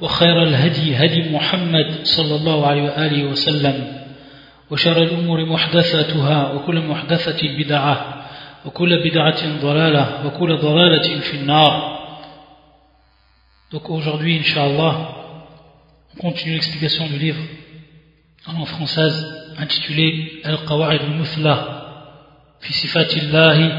[0.00, 3.98] وخير الهدي هدي محمد صلى الله عليه وآله وسلم
[4.70, 8.24] وشر الأمور محدثاتها وكل محدثة بدعة
[8.66, 11.98] وكل بدعة ضلالة وكل ضلالة في النار
[13.70, 14.94] Donc aujourd'hui, Inch'Allah,
[16.14, 17.42] on continue l'explication du livre
[18.46, 19.26] en langue française
[19.58, 21.56] intitulé Al-Qawa'id al-Muthla
[22.60, 23.70] fi sifatillahi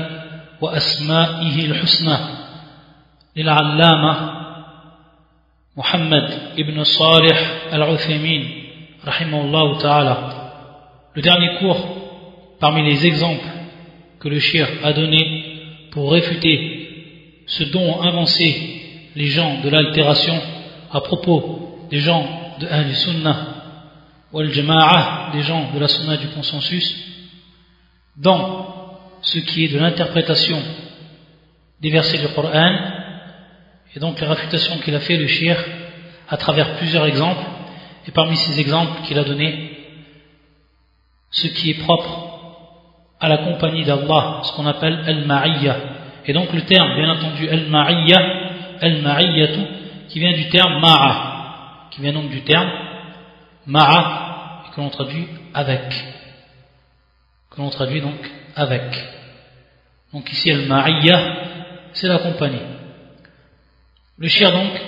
[0.61, 2.19] wa asma'ihi al-husna
[3.35, 4.38] للعلامة
[5.75, 7.37] Muhammad ibn Salih
[7.71, 8.43] al-Uthaymin
[9.03, 11.11] rahimahullah ta'ala.
[11.13, 11.77] Le dernier cours
[12.59, 13.45] parmi les exemples
[14.19, 20.41] que le shir a donné pour réfuter ce dont ont avancé les gens de l'altération
[20.91, 22.25] à propos des gens
[22.59, 23.47] de Ahl Sunnah
[24.31, 26.95] wal Jama'ah, des gens de la Sunnah du consensus,
[28.17, 30.57] dans ce qui est de l'interprétation
[31.79, 32.98] des versets du Coran
[33.95, 35.57] et donc la réfutation qu'il a fait le shir
[36.27, 37.43] à travers plusieurs exemples,
[38.07, 39.77] et parmi ces exemples qu'il a donnés,
[41.31, 42.29] ce qui est propre
[43.19, 45.75] à la compagnie d'Allah, ce qu'on appelle al-ma'iyya.
[46.25, 48.17] Et donc le terme, bien entendu, al-ma'iyya,
[48.81, 49.59] al-ma'iyyatu,
[50.07, 52.69] qui vient du terme ma'a, qui vient donc du terme
[53.65, 55.91] ma'a, que l'on traduit avec.
[57.51, 58.83] Que l'on traduit donc avec.
[60.13, 61.19] Donc ici, al-ma'iyya,
[61.93, 62.61] c'est la compagnie.
[64.19, 64.81] Le shir donc,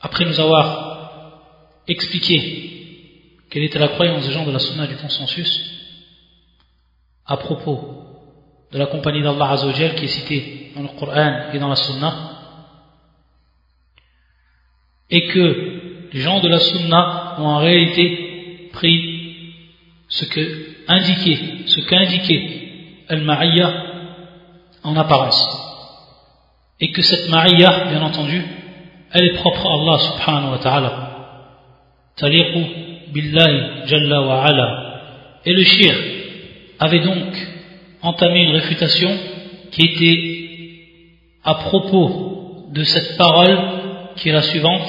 [0.00, 5.70] après nous avoir expliqué quelle était la croyance des gens de la sunna du consensus
[7.26, 7.78] à propos
[8.72, 12.30] de la compagnie d'Allah Azzawajal qui est citée dans le Coran et dans la sunna
[15.10, 19.54] et que les gens de la sunna ont en réalité pris
[20.08, 23.86] ce que indiqué, ce qu'indiquait al-ma'iyya
[24.82, 25.69] en apparence
[26.80, 28.42] et que cette ma'iyya, bien entendu,
[29.12, 31.10] elle est propre à Allah subhanahu wa ta'ala.
[32.16, 32.64] Taliqu
[33.12, 35.00] billahi jalla wa ala.
[35.44, 35.94] Et le shir
[36.78, 37.34] avait donc
[38.02, 39.10] entamé une réfutation
[39.72, 40.40] qui était
[41.44, 43.58] à propos de cette parole
[44.16, 44.88] qui est la suivante,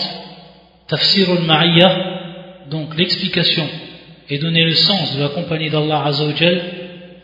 [0.88, 3.68] tafsirul ma'iyya, donc l'explication
[4.30, 6.62] et donner le sens de la compagnie d'Allah Azzawajal,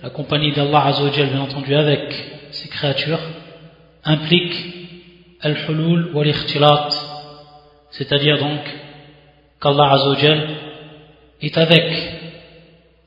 [0.03, 2.01] la compagnie d'Allah Azzawajal bien entendu avec
[2.51, 3.19] ses créatures,
[4.03, 4.56] implique
[5.41, 6.34] al-hulul wal
[7.91, 8.62] c'est-à-dire donc
[9.62, 10.50] qu'Allah Azzawajal
[11.41, 11.85] est avec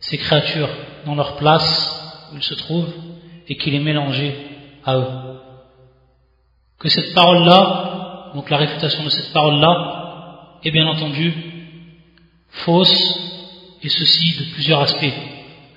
[0.01, 0.71] ces créatures
[1.07, 2.93] dans leur place où ils se trouvent
[3.49, 4.35] et qu'il est mélangé
[4.85, 5.07] à eux.
[6.79, 11.33] Que cette parole-là, donc la réfutation de cette parole-là, est bien entendu
[12.49, 13.19] fausse
[13.83, 15.13] et ceci de plusieurs aspects.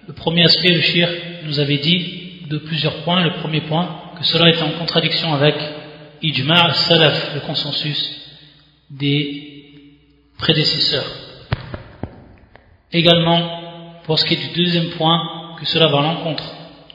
[0.08, 1.10] Le premier aspect, le shir
[1.46, 3.24] nous avait dit de plusieurs points.
[3.24, 5.56] Le premier point, que cela est en contradiction avec
[6.22, 8.22] ijma' salaf, le consensus
[8.90, 9.98] des
[10.38, 11.06] prédécesseurs.
[12.92, 16.44] Également, pour ce qui est du deuxième point, que cela va à l'encontre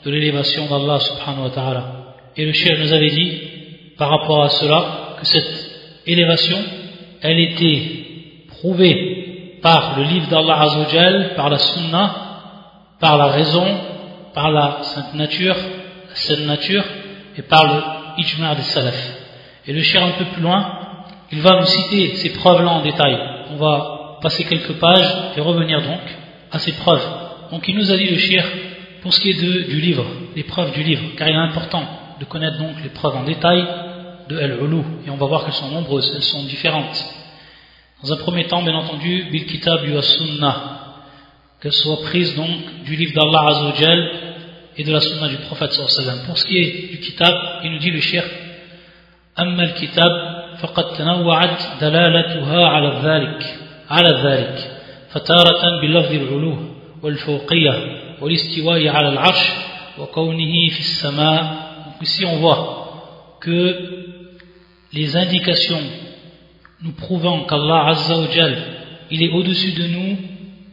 [0.05, 2.15] de l'élévation d'Allah subhanahu wa ta'ala.
[2.37, 3.33] Et le chef nous avait dit,
[3.97, 6.59] par rapport à cela, que cette élévation,
[7.21, 7.83] elle était
[8.49, 12.15] prouvée par le livre d'Allah Azzawajal, par la sunna,
[13.01, 13.67] par la raison,
[14.35, 15.57] par la sainte nature,
[16.09, 16.85] la sainte nature,
[17.39, 19.19] et par le ijma' des salaf.
[19.67, 20.79] Et le cher un peu plus loin,
[21.31, 23.19] il va nous citer ces preuves-là en détail.
[23.51, 26.01] On va passer quelques pages et revenir donc
[26.51, 27.07] à ces preuves.
[27.51, 28.45] Donc il nous a dit le shir
[29.03, 30.05] pour ce qui est du livre,
[30.35, 31.85] les preuves du livre, car il est important
[32.19, 33.65] de connaître donc les preuves en détail
[34.29, 37.05] de Al-Ulu, et on va voir qu'elles sont nombreuses, elles sont différentes.
[38.03, 40.79] Dans un premier temps, bien entendu, bil kitab sunnah
[41.61, 44.11] qu'elles soient prises donc du livre d'Allah Azzawajal
[44.78, 47.80] et de la sunna du prophète sallallahu Pour ce qui est du kitab, il nous
[47.80, 48.24] dit le shir
[49.40, 50.12] أما الكتاب
[50.60, 53.60] فقد تنوعت دلالتها على ذلك
[53.90, 54.72] على ذلك
[55.10, 56.58] فتارة بلفظ العلو
[57.04, 57.74] والفوقية
[58.22, 59.50] والاستواء على العرش
[60.00, 61.64] وكونه في السماء
[62.02, 63.76] ici on voit que
[64.94, 65.82] les indications
[66.82, 68.58] nous prouvant qu'Allah Azza wa Jal
[69.10, 70.18] il est au-dessus de nous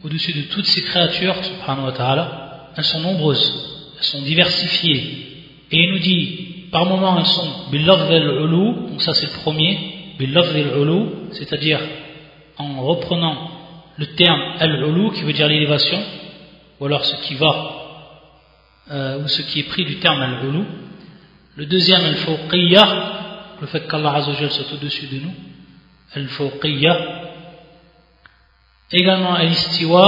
[0.03, 2.25] au-dessus de toutes ces créatures subhanahu wa ta'ala
[2.77, 5.00] elles sont nombreuses elles sont diversifiées.
[5.70, 9.78] Et il nous dit, par moments elles sont donc ça c'est le premier,
[11.32, 11.80] c'est-à-dire
[12.58, 13.50] en reprenant
[13.96, 16.02] le terme al-ulu qui veut dire l'élévation,
[16.80, 17.72] ou alors ce qui va,
[18.90, 20.64] euh, ou ce qui est pris du terme al-ulu.
[21.56, 25.34] Le deuxième al-fawqiyya, le fait qu'Allah Azzawajal soit au-dessus de nous,
[26.14, 27.22] al-fawqiyya.
[28.92, 30.06] Également al-istiwa,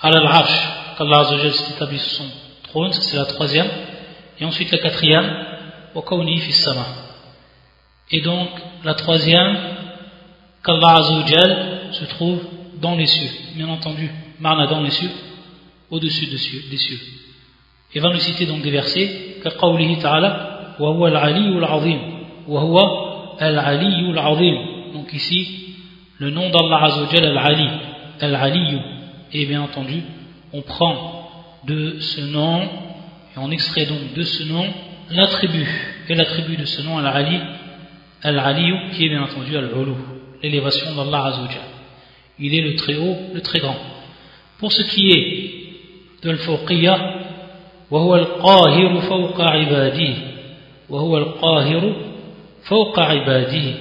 [0.00, 2.29] al-arsh, qu'Allah Azzawajal s'est établi sur son
[2.63, 3.67] trône, c'est la troisième.
[4.39, 5.29] Et ensuite la quatrième,
[5.95, 6.85] wa kawni fi sama.
[8.11, 8.49] Et donc
[8.83, 9.57] la troisième,
[10.63, 12.41] qu'Allah Azzawajal se trouve
[12.81, 14.09] dans les cieux, bien entendu,
[14.39, 15.11] marna dans les cieux,
[15.89, 16.99] au-dessus des cieux, des cieux.
[17.93, 20.29] Et va nous citer donc des versets, كقوله تعالى
[20.79, 21.99] وهو العلي العظيم
[22.47, 22.77] وهو
[23.41, 24.55] العلي العظيم
[24.93, 25.75] donc ici
[26.19, 27.69] le nom d'Allah Azzawajal Al-Ali
[28.19, 28.77] Al-Ali
[29.33, 30.03] et bien entendu
[30.55, 31.29] on prend
[31.65, 34.65] de ce nom et on extrait donc de ce nom
[35.09, 35.67] l'attribut
[36.09, 37.39] et l'attribut de ce nom Al-Ali
[38.23, 39.93] Al-Ali qui est bien entendu Al-Ulu
[40.41, 41.61] l'élévation d'Allah Azzawajal
[42.39, 43.77] il est le très haut, le très grand
[44.57, 47.17] pour ce qui est de l'Fawqiyya
[47.91, 50.13] وهو القاهر فوق عباده
[50.89, 51.95] وهو القاهر
[52.63, 53.73] فوق عباده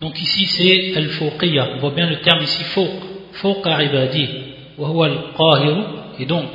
[0.00, 3.00] donc ici c'est al-fawqiyya on voit bien le terme ici fawq
[3.33, 4.29] fawq ibadi
[4.77, 5.85] wa al-qahir
[6.19, 6.51] et donc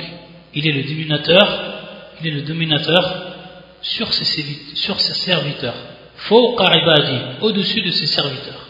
[0.53, 1.47] il est le dominateur
[2.21, 3.03] il est le dominateur
[3.81, 4.25] sur ses,
[4.75, 5.75] sur ses serviteurs
[6.15, 8.67] fawq ibadi au-dessus de ses serviteurs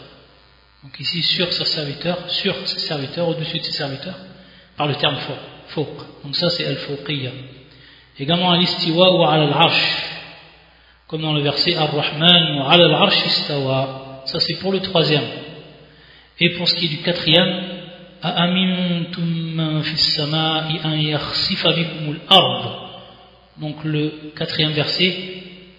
[0.82, 4.18] donc ici sur ses serviteurs sur ses serviteurs au-dessus de ses serviteurs
[4.76, 5.16] par le terme
[5.68, 5.88] fawq
[6.24, 7.30] donc ça c'est al-fawqiyya
[8.20, 10.04] Également al-istiwa ou al-arsh,
[11.06, 14.22] comme dans le verset Ar-Rahman ou al-arsh istawa.
[14.26, 15.24] Ça c'est pour le troisième.
[16.38, 17.79] Et pour ce qui est du quatrième,
[23.60, 25.16] donc le quatrième verset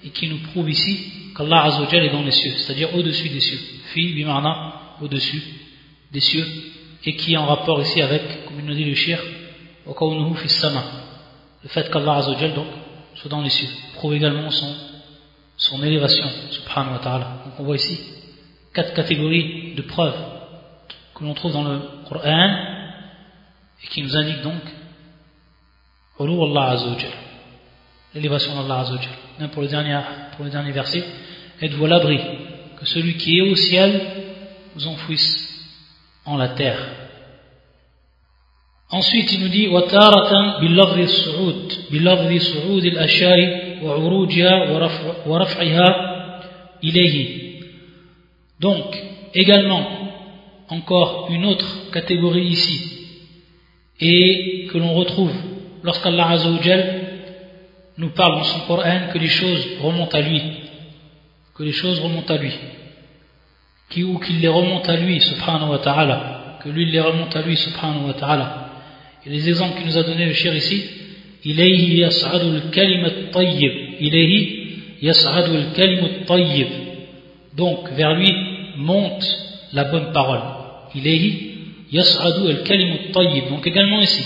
[0.04, 3.60] et qui nous prouve ici qu'Allah Azzawajal est dans les cieux, c'est-à-dire au-dessus des cieux.
[3.94, 5.42] Fi bimarna, au-dessus
[6.12, 6.48] des cieux,
[7.06, 9.20] et qui est en rapport ici avec, comme il nous dit le shir,
[9.86, 10.34] wa kawnuhu
[11.64, 12.68] le fait qu'Allah Azzawajal donc
[13.16, 14.76] soit dans les cieux prouve également son,
[15.58, 17.44] son élévation subhanahu wa ta'ala.
[17.46, 18.00] Donc on voit ici
[18.74, 20.31] quatre catégories de preuves
[21.21, 22.51] que l'on trouve dans le Coran
[23.83, 24.63] et qui nous indiquent donc
[26.19, 27.11] Allah Azzawajal
[28.15, 29.99] l'élévation d'Allah Azzawajal même pour le dernier,
[30.37, 31.05] pour le dernier verset
[31.61, 32.21] êtes-vous à l'abri
[32.79, 34.01] que celui qui est au ciel
[34.75, 35.69] vous enfouisse
[36.25, 36.79] en la terre
[38.89, 44.71] Ensuite, il nous dit وتارة باللفظ الصعود بلفظ صعود الأشياء وعروجها
[45.27, 45.89] ورفعها
[46.85, 47.47] إليه.
[48.61, 48.97] Donc,
[49.35, 50.00] également,
[50.72, 52.98] encore une autre catégorie ici,
[54.00, 55.34] et que l'on retrouve
[55.84, 57.02] lorsqu'Allah Azzawajal
[57.98, 60.42] nous parle dans son Coran que les choses remontent à lui,
[61.56, 62.54] que les choses remontent à lui,
[63.90, 67.42] qui, ou qu'il les remonte à lui, subhanahu wa ta'ala, que lui les remonte à
[67.42, 68.70] lui, subhanahu wa ta'ala.
[69.26, 70.84] Et les exemples qu'il nous a donné le cher ici,
[71.44, 76.68] ilayhi yas'adul kalimat tayyib, ilayhi yas'adul kalimat tayyib.
[77.58, 78.34] Donc, vers lui
[78.78, 79.26] monte
[79.74, 80.61] la bonne parole
[80.97, 81.33] إليه
[81.93, 84.23] يصعد الكلم الطيب donc également ici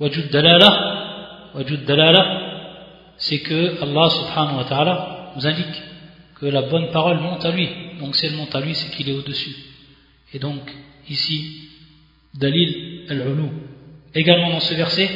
[0.00, 0.70] وجود دلالة
[1.54, 2.40] وجود دلالة
[3.16, 5.82] c'est que Allah subhanahu wa ta'ala nous indique
[6.40, 7.68] que la bonne parole monte à lui
[8.00, 9.54] donc si elle monte à lui c'est qu'il est au-dessus
[10.32, 10.62] et donc
[11.08, 11.68] ici
[12.34, 13.50] dalil al-ulu
[14.14, 15.10] Également dans ce verset,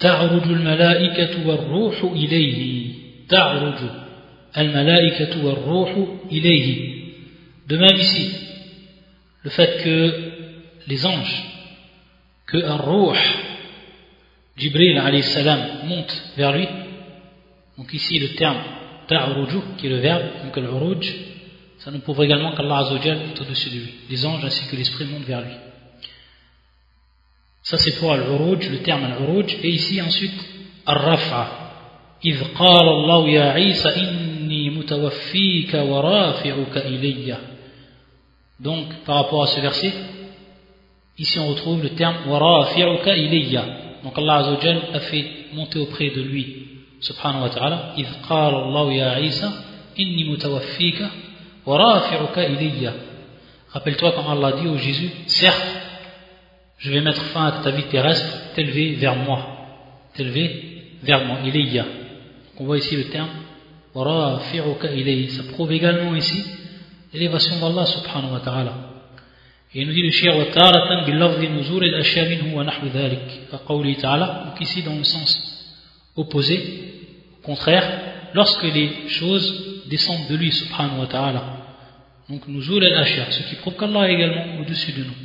[0.00, 2.88] تعرج الملائكة والروح إليه
[3.28, 3.78] تعرج
[4.58, 5.90] الملائكة والروح
[6.32, 6.92] إليه
[7.68, 8.26] De même ici,
[9.42, 10.32] le fait que
[10.86, 11.44] les anges,
[12.46, 13.18] que un ruh,
[14.56, 16.68] Jibril alayhi salam, monte vers lui,
[17.78, 18.58] donc ici le terme
[19.08, 20.68] ta'ruju, qui est le verbe, donc al
[21.78, 23.94] ça nous prouve également qu'Allah Azzawajal est au-dessus de lui.
[24.08, 25.54] Les anges ainsi que l'esprit montent vers lui.
[27.64, 29.56] Ça c'est pour al-uruj, le terme al-uruj.
[29.64, 30.38] Et ici ensuite,
[30.86, 31.58] al-raf'a.
[32.24, 37.36] إذ قال الله يا عيسى إني متوفيك ورافعك إلي
[38.60, 39.92] Donc, par rapport à ce verset,
[41.18, 43.60] ici on retrouve le terme وَرَافِعُكَ إِلَيَّ
[44.04, 46.66] Donc Allah Azzawajal a fait monter auprès de lui,
[47.00, 49.50] subhanahu wa ta'ala, إِذْ قَالَ اللَّهُ يَا عِيسَى
[49.98, 51.02] إِنِّي مُتَوَفِّيكَ
[51.66, 52.92] وَرَافِعُكَ إِلَيَّ
[53.72, 55.82] Rappelle-toi quand Allah dit au Jésus, certes,
[56.78, 59.46] je vais mettre fin à ta vie terrestre, t'élever vers moi.
[60.14, 61.38] T'élever vers moi.
[61.44, 61.86] Il est ya.
[62.58, 63.28] On voit ici le terme.
[63.94, 66.44] Ça prouve également ici
[67.13, 68.73] l'élévation d'Allah subhanahu wa ta'ala.
[69.73, 72.63] Et il nous dit le shir wa taratan bil ardi nuzur al ashya ashamin huwa
[72.63, 75.29] nahwu dhalik ka qawli ta'ala donc ici dans le sens
[76.15, 76.57] opposé
[77.43, 77.87] contraire
[78.33, 81.43] lorsque les choses descendent de lui subhanahu wa ta'ala.
[82.29, 85.19] Donc nuzul al ashar ce qui prouve qu'Allah est également au-dessus de nous.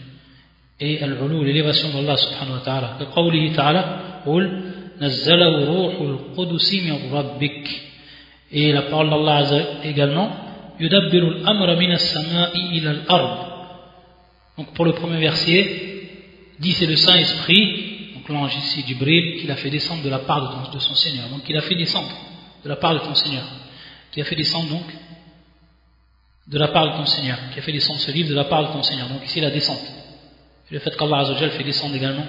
[0.80, 2.96] Et al ulu l'élévation d'Allah subhanahu wa ta'ala.
[2.98, 4.44] Ka qawli ta'ala qul
[5.00, 7.68] nazzalahu ruhul qudus min rabbik
[8.52, 9.42] et la parole d'Allah
[9.84, 10.41] également
[14.58, 16.08] donc, pour le premier verset,
[16.58, 20.70] dit c'est le Saint-Esprit, donc l'ange ici, Jibril, qui l'a fait descendre de la part
[20.70, 21.28] de, de son Seigneur.
[21.28, 22.10] Donc, il a fait descendre
[22.64, 23.44] de la part de ton Seigneur.
[24.12, 24.84] Qui a fait descendre donc
[26.46, 28.68] de la part de ton Seigneur, qui a fait descendre ce livre de la part
[28.68, 29.08] de ton Seigneur.
[29.08, 29.80] Donc ici la descente.
[30.70, 32.26] Et le fait qu'Allah fait descendre également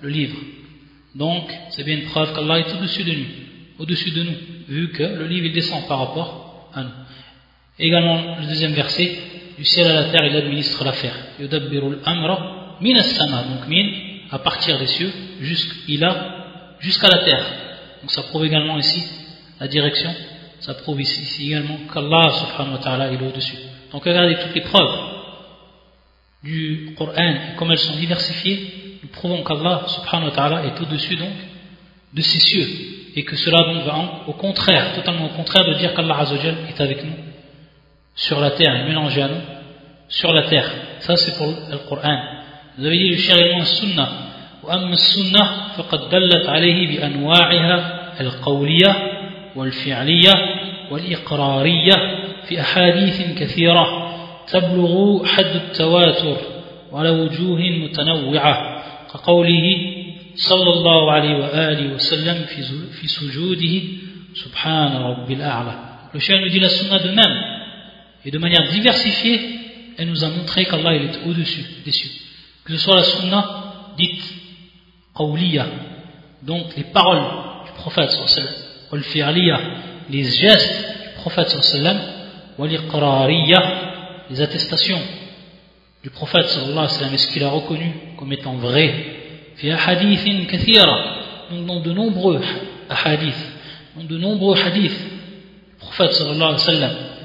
[0.00, 0.36] le livre.
[1.14, 3.26] Donc c'est bien une preuve qu'Allah est au-dessus de nous,
[3.78, 4.36] au-dessus de nous,
[4.68, 6.90] vu que le livre il descend par rapport à nous.
[7.78, 9.18] Également le deuxième verset,
[9.56, 11.14] du ciel à la terre il administre l'affaire.
[11.40, 13.86] Yudabbirul amra min sama donc min
[14.30, 17.46] à partir des cieux jusqu'à la terre.
[18.02, 19.02] Donc ça prouve également ici
[19.58, 20.14] la direction
[20.60, 23.58] ça prouve ici, également qu'Allah subhanahu wa ta'ala est au-dessus.
[23.92, 24.98] Donc regardez toutes les preuves
[26.42, 31.34] du Coran, comme elles sont diversifiées, nous prouvons qu'Allah subhanahu wa ta'ala est au-dessus donc
[32.12, 32.66] de ces cieux.
[33.14, 36.24] Et que cela donc va au contraire, totalement au contraire de dire qu'Allah
[36.68, 37.12] est avec nous
[38.16, 39.42] sur la terre, mélangé à nous
[40.08, 40.68] sur la terre.
[41.00, 42.18] Ça c'est pour le Coran.
[42.78, 44.26] Vous avez dit le chère sunnah.
[44.66, 45.44] وأما السنة
[45.76, 48.96] فقد دلت عليه بأنواعها القولية
[49.56, 50.32] والفعلية
[50.90, 51.94] والإقرارية
[52.48, 53.86] في أحاديث كثيرة
[54.48, 56.36] تبلغ حد التواتر
[56.92, 58.82] على وجوه متنوعة
[59.12, 59.76] كقوله
[60.34, 62.44] صلى الله عليه وآله وسلم
[63.00, 63.82] في سجوده
[64.34, 65.74] سبحان رب الأعلى
[66.14, 66.68] Le chien nous dit la
[68.26, 69.40] et de manière diversifiée
[69.98, 72.10] elle nous a montré qu'Allah est au-dessus des cieux.
[72.64, 74.22] Que ce soit la sunna dite
[75.14, 75.66] qawliya
[76.42, 77.22] donc les paroles
[77.66, 79.60] du prophète sallallahu alayhi wa
[80.10, 81.98] les gestes du prophète sallam
[84.30, 85.00] les attestations
[86.02, 89.04] du prophète sallallahu alayhi wa ce qu'il a reconnu comme étant vrai?
[91.50, 92.40] Donc dans de nombreux
[92.90, 93.34] hadiths
[93.96, 97.15] dans de nombreux hadiths du prophète sallallahu alayhi wa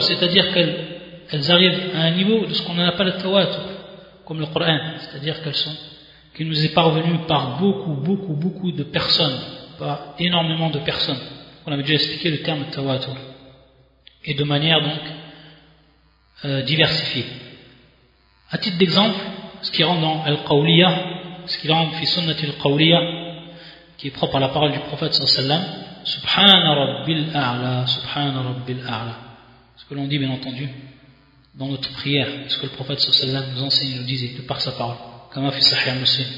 [0.00, 3.62] c'est-à-dire qu'elles arrivent à un niveau de ce qu'on appelle le tawatur
[4.24, 5.76] comme le Coran c'est-à-dire qu'elles sont
[6.34, 9.38] qui nous est parvenu par beaucoup, beaucoup, beaucoup de personnes,
[9.78, 11.18] par énormément de personnes.
[11.66, 13.14] On avait déjà expliqué le terme tawatur.
[14.24, 15.00] Et de manière donc
[16.44, 17.26] euh, diversifiée.
[18.50, 19.18] À titre d'exemple,
[19.62, 21.04] ce qui rentre dans Al-Qawliya,
[21.46, 23.00] ce qui rentre fi sunnati Al-Qawliya,
[23.98, 29.18] qui est propre à la parole du prophète sallallahu Subhana Rabbil A'la, Subhana Rabbil A'la.
[29.76, 30.68] Ce que l'on dit bien entendu
[31.54, 34.72] dans notre prière, ce que le prophète sallallahu nous enseigne, nous disait de par sa
[34.72, 34.96] parole.
[35.60, 36.28] Sahih Muslim.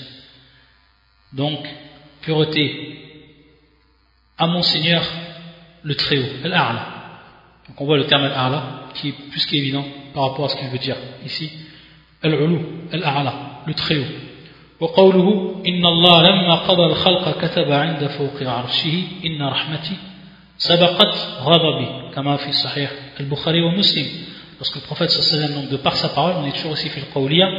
[1.33, 1.67] Donc,
[2.23, 2.95] pureté
[4.39, 5.05] à mon Seigneur
[5.83, 6.87] le Très-Haut, Al-A'la.
[7.69, 10.69] Donc on voit le terme Al-A'la qui est plus qu'évident par rapport à ce qu'il
[10.69, 11.51] veut dire ici.
[12.23, 12.59] Al-Ulu,
[12.93, 14.34] le Très-Haut.
[14.80, 19.96] وقوله إن الله لما قضى الخلق كتب عند فوق عرشه إن رحمتي
[20.58, 24.06] سبقت غضبي كما في صحيح البخاري ومسلم
[24.60, 27.06] Lorsque le prophète sallallahu donc de par sa parole, on est toujours aussi fait le
[27.14, 27.50] qawliya,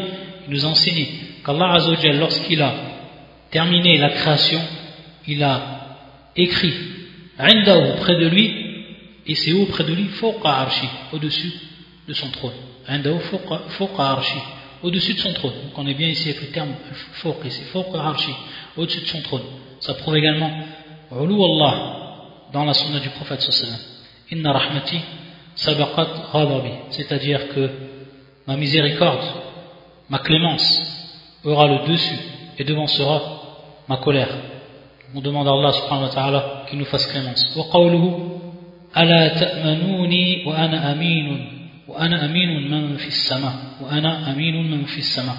[0.46, 1.08] il nous a enseigné
[1.42, 2.74] qu'Allah Azzawajal, lorsqu'il a
[3.50, 4.60] terminé la création,
[5.26, 5.96] il a
[6.36, 6.74] écrit
[7.38, 8.52] Indahu près de lui,
[9.26, 11.52] et c'est où près de lui Fawqa arshi, au-dessus
[12.06, 12.52] de son trône.
[12.86, 13.18] Indahu
[13.78, 14.38] Fawqa arshi,
[14.83, 15.53] au-dessus de son trône.
[15.53, 16.71] Donc on est bien ici avec le terme
[17.13, 18.31] fauq ici, fauq archi,
[18.77, 19.43] au-dessus de son trône.
[19.79, 20.51] Ça prouve également
[21.11, 21.95] Ulu Allah
[22.53, 23.79] dans la sunna du prophète sallallahu
[24.31, 24.99] Inna rahmati
[25.55, 27.69] sabaqat ghadabi, c'est-à-dire que
[28.47, 29.23] ma miséricorde,
[30.09, 30.81] ma clémence
[31.43, 32.19] aura le dessus
[32.57, 33.21] et devancera
[33.87, 34.29] ma colère.
[35.13, 37.55] On demande à Allah subhanahu wa ta'ala qu'il nous fasse clémence.
[37.55, 38.11] Wa qawluhu
[38.93, 41.54] ala ta'manuni wa ana aminun?
[41.88, 45.36] وأنا أمين من في السماء وأنا أمين من في السماء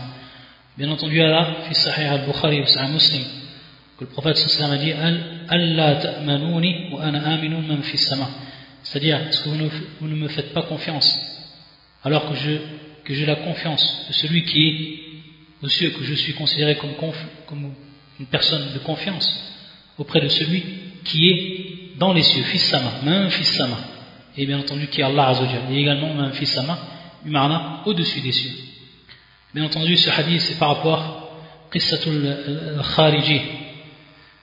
[0.78, 3.24] Bien entendu, Allah, في صحيح البخاري وصحيح مسلم
[3.98, 7.94] que le prophète sallallahu alayhi wa sallam a dit ألا تأمنوني وأنا آمن من في
[7.94, 8.30] السماء
[8.84, 11.14] c'est-à-dire, est-ce que vous ne, vous ne me faites pas confiance
[12.04, 12.58] alors que je
[13.04, 16.94] que j'ai la confiance de celui qui est aux cieux, que je suis considéré comme,
[17.48, 17.74] comme
[18.20, 19.28] une personne de confiance
[19.98, 20.64] auprès de celui
[21.04, 23.78] qui est dans les cieux, fils sama, même fils sama,
[24.38, 26.78] et bien entendu qui est Allah Azzawajal, et également même fils sama,
[27.26, 28.52] Umarna, au-dessus des cieux.
[29.54, 31.30] Bien entendu, ce hadith, c'est par rapport à
[31.72, 32.38] Qissatul
[32.96, 33.42] Khariji,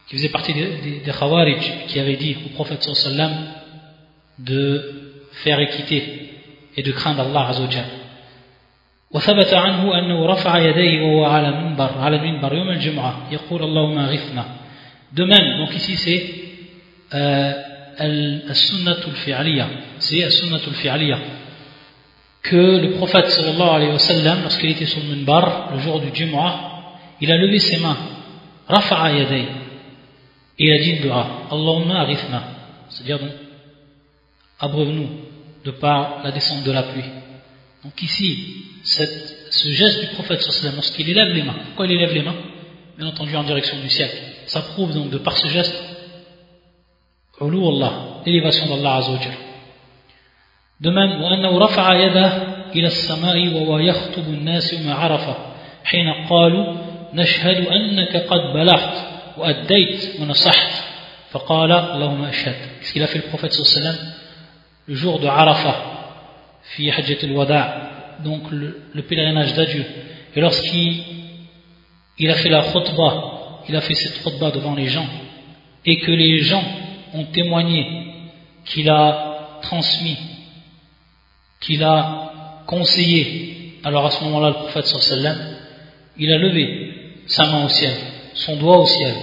[0.07, 3.33] qui faisait partie des, des, Khawarij, qui avait dit au prophète sallam
[4.39, 6.31] de faire équiter
[6.77, 7.87] et de craindre Allah Azzawajal.
[9.11, 14.45] وثبت عنه أنه رفع يديه وهو على منبر على المنبر يوم الجمعة يقول اللهم اغثنا
[15.15, 16.23] de même donc ici c'est
[17.15, 17.53] euh,
[17.98, 19.68] al-sunnatul fi'aliyah.
[20.00, 21.20] C'est al-sunnatul fi'aliyah.
[22.42, 26.10] Que le prophète sallallahu alayhi wa sallam, lorsqu'il était sur le minbar, le jour du
[26.14, 26.74] Jumu'ah,
[27.22, 27.98] il a levé ses mains.
[28.68, 29.46] Rafa'a yaday.
[30.60, 31.48] Et il a dit une dua.
[31.50, 32.44] Allahumma arithna.
[32.90, 33.32] C'est-à-dire donc,
[34.60, 35.10] abreuve-nous
[35.64, 37.04] de par la descente de la pluie.
[37.84, 42.14] Donc ici, cette, ce geste du prophète sallam, lorsqu'il élève les mains, pourquoi il élève
[42.14, 42.36] les mains?
[42.98, 44.10] Bien entendu en direction du ciel.
[44.48, 45.74] Ça prouve donc de par ce geste,
[47.42, 49.34] علو الله إلي بسم الله عز وجل.
[50.82, 52.32] دمن وأنه رفع يده
[52.76, 55.36] إلى السماء وهو يخطب الناس ما عرفة
[55.84, 56.76] حين قالوا
[57.14, 60.84] نشهد أنك قد بلغت وأديت ونصحت.
[61.32, 62.56] فقال اللهم أشهد.
[62.96, 64.14] إلى في البروفة صلى الله عليه وسلم
[64.90, 65.76] جور دو عرفة
[66.76, 69.86] في حجة الوداع donc le, le pèlerinage d'adieu.
[70.36, 71.04] Et lorsqu'il
[72.20, 73.14] il a fait la khutbah
[73.68, 75.08] il a fait cette khutbah devant les gens
[75.86, 76.64] et que les gens
[77.15, 77.87] ont témoigné
[78.65, 80.17] qu'il a transmis
[81.61, 85.37] qu'il a conseillé alors à ce moment-là le prophète sallam
[86.17, 86.65] il a levé
[87.27, 87.93] sa main au ciel
[88.35, 89.15] son doigt au ciel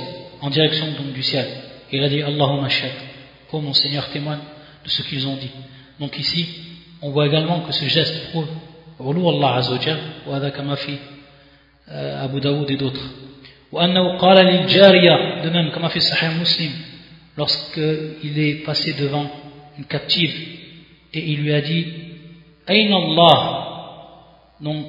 [0.41, 1.47] en direction donc du ciel
[1.91, 2.93] et il a dit Allahumma shahid
[3.51, 4.39] oh mon Seigneur témoigne
[4.83, 5.51] de ce qu'ils ont dit
[5.99, 6.47] donc ici
[7.01, 8.49] on voit également que ce geste prouve
[8.99, 9.97] علو الله عز وجل
[10.27, 10.97] وهذا كما في
[11.89, 13.09] أبو داود et d'autres
[13.71, 16.71] وأنه قال للجارية de même كما في صحيح مسلم
[17.39, 19.29] lorsqu'il est passé devant
[19.77, 20.33] une captive
[21.13, 21.85] et il lui a dit
[22.67, 23.67] Aïn Allah
[24.61, 24.85] donc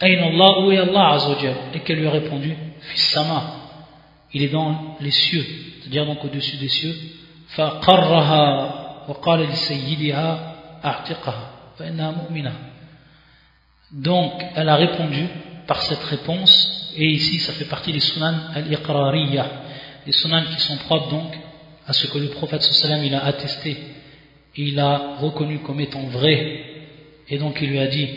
[0.00, 3.56] Aïn Allah où est Allah Azzawajal et qu'elle lui a répondu Fils Sama
[4.32, 5.44] il est dans les cieux
[5.80, 6.94] c'est-à-dire donc au-dessus des cieux
[7.50, 8.46] فقرها
[9.08, 12.52] وقال لسيدها أعتقها فإنها مؤمنة
[13.92, 15.26] donc elle a répondu
[15.66, 19.46] par cette réponse et ici ça fait partie des sunan al-iqrariyah
[20.06, 21.32] des sunan qui sont propres donc
[21.87, 23.77] à ce que le prophète sallam il a attesté.
[24.55, 26.63] Il a reconnu comme étant vrai.
[27.27, 28.07] Et donc il lui a dit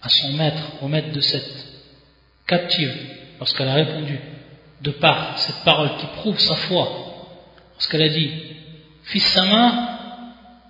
[0.00, 1.66] à son maître au maître de cette
[2.46, 2.94] captive
[3.38, 4.18] lorsqu'elle a répondu
[4.80, 6.88] de par cette parole qui prouve sa foi
[7.74, 8.30] lorsqu'elle a dit
[9.04, 9.98] fils sama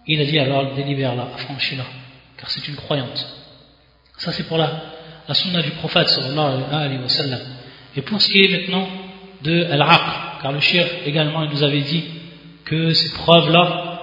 [0.07, 1.85] il a dit alors délibère-la affranchis-la
[2.39, 3.27] car c'est une croyante.
[4.17, 4.83] Ça c'est pour la,
[5.29, 7.41] la sunna du prophète sallallahu alayhi wa sallam.
[7.97, 8.89] Et pour ce qui est maintenant
[9.43, 12.05] de al-aql car le chef également il nous avait dit
[12.68, 14.00] que ces preuves-là,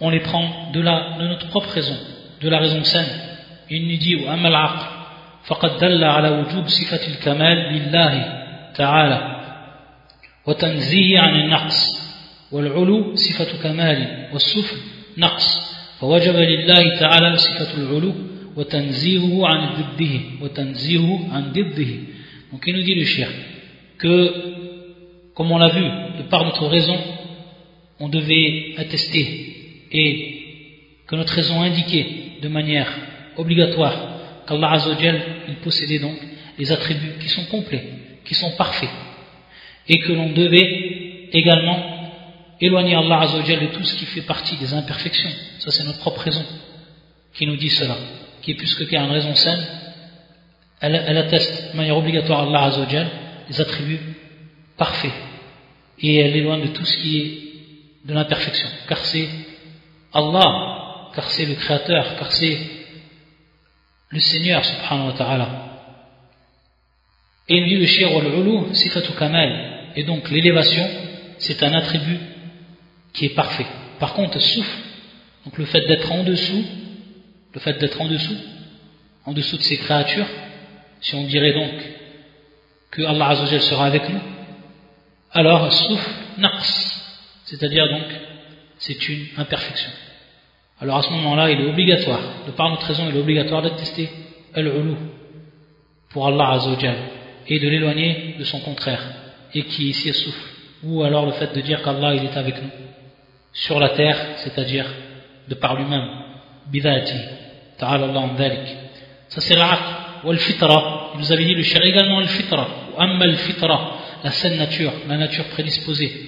[0.00, 1.96] on les prend de, la, de notre propre raison,
[2.40, 3.06] de la raison saine.
[3.70, 4.86] Il nous dit وأما العقل
[5.44, 8.42] فقد دل على وجوب صفة الكمال لله
[8.74, 9.36] تعالى
[10.46, 12.02] وتنزيه عن النقص
[12.52, 14.76] والعلو صفة كمال والسفل
[15.18, 18.14] نقص فوجب لله تعالى صفة العلو
[18.56, 21.92] وتنزيهه عن ضده وتنزيهه عن ضده
[22.52, 23.28] donc il nous dit le chien
[23.98, 24.14] que
[25.34, 25.84] comme on l'a vu
[26.18, 26.96] de par notre raison
[27.99, 30.37] on devait attester et
[31.07, 32.07] que notre raison indiquait
[32.41, 32.93] de manière
[33.37, 36.17] obligatoire qu'Allah Azzawajal il possédait donc
[36.57, 37.83] les attributs qui sont complets,
[38.25, 38.89] qui sont parfaits
[39.87, 41.79] et que l'on devait également
[42.59, 45.31] éloigner Allah Azzawajal de tout ce qui fait partie des imperfections.
[45.59, 46.45] Ça c'est notre propre raison
[47.33, 47.97] qui nous dit cela,
[48.41, 49.65] qui est plus que une raison saine,
[50.79, 53.07] elle, atteste de manière obligatoire Allah Azzawajal
[53.49, 53.99] les attributs
[54.77, 55.11] parfaits
[55.99, 57.46] et elle éloigne de tout ce qui est
[58.07, 59.27] de l'imperfection, car c'est
[60.13, 62.57] Allah, car c'est le Créateur, car c'est
[64.09, 65.49] le Seigneur subhanahu wa ta'ala.
[67.49, 70.87] Et il dit le sifatu kamal, et donc l'élévation,
[71.39, 72.19] c'est un attribut
[73.13, 73.67] qui est parfait.
[73.99, 74.77] Par contre, souffle,
[75.43, 76.65] donc le fait d'être en dessous,
[77.53, 78.37] le fait d'être en dessous,
[79.25, 80.27] en dessous de ces créatures,
[81.01, 81.73] si on dirait donc
[82.91, 84.21] que Allah sera avec nous,
[85.33, 87.06] alors souffle naqs,
[87.47, 88.03] c'est-à-dire donc,
[88.77, 89.89] c'est une imperfection.
[90.81, 94.09] Alors à ce moment-là, il est obligatoire, de par notre raison, il est obligatoire d'attester
[94.53, 94.95] al-ulu
[96.09, 96.97] pour Allah Azzawajal
[97.47, 99.01] et de l'éloigner de son contraire
[99.53, 100.49] et qui ici souffle.
[100.83, 102.69] Ou alors le fait de dire qu'Allah il est avec nous
[103.53, 104.85] sur la terre, c'est-à-dire
[105.47, 106.07] de par lui-même.
[106.67, 107.15] Bidati.
[107.77, 108.67] Ta'ala Allah dhalik.
[109.29, 110.25] Ça c'est l'aql.
[110.25, 111.11] Ou al-fitra.
[111.13, 112.67] Il nous avait dit le cher également al-fitra.
[112.93, 113.93] Ou amma al-fitra.
[114.23, 116.26] La saine nature, la nature prédisposée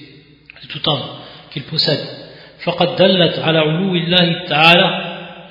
[0.62, 1.04] de tout homme
[1.52, 2.19] qu'il possède.
[2.63, 4.88] فقد دلت على علو الله تعالى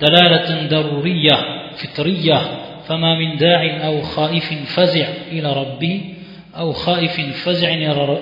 [0.01, 1.37] دلالة ضرورية
[1.77, 2.41] فطرية
[2.89, 6.01] فما من داع أو خائف فزع إلى ربه
[6.57, 7.75] أو خائف فزع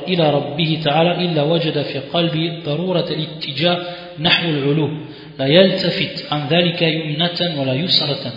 [0.09, 3.79] إلى ربه تعالى إلا وجد في قلبه ضرورة الاتجاه
[4.21, 4.91] نحو العلو
[5.39, 8.33] لا يلتفت عن ذلك يمنة ولا يسرة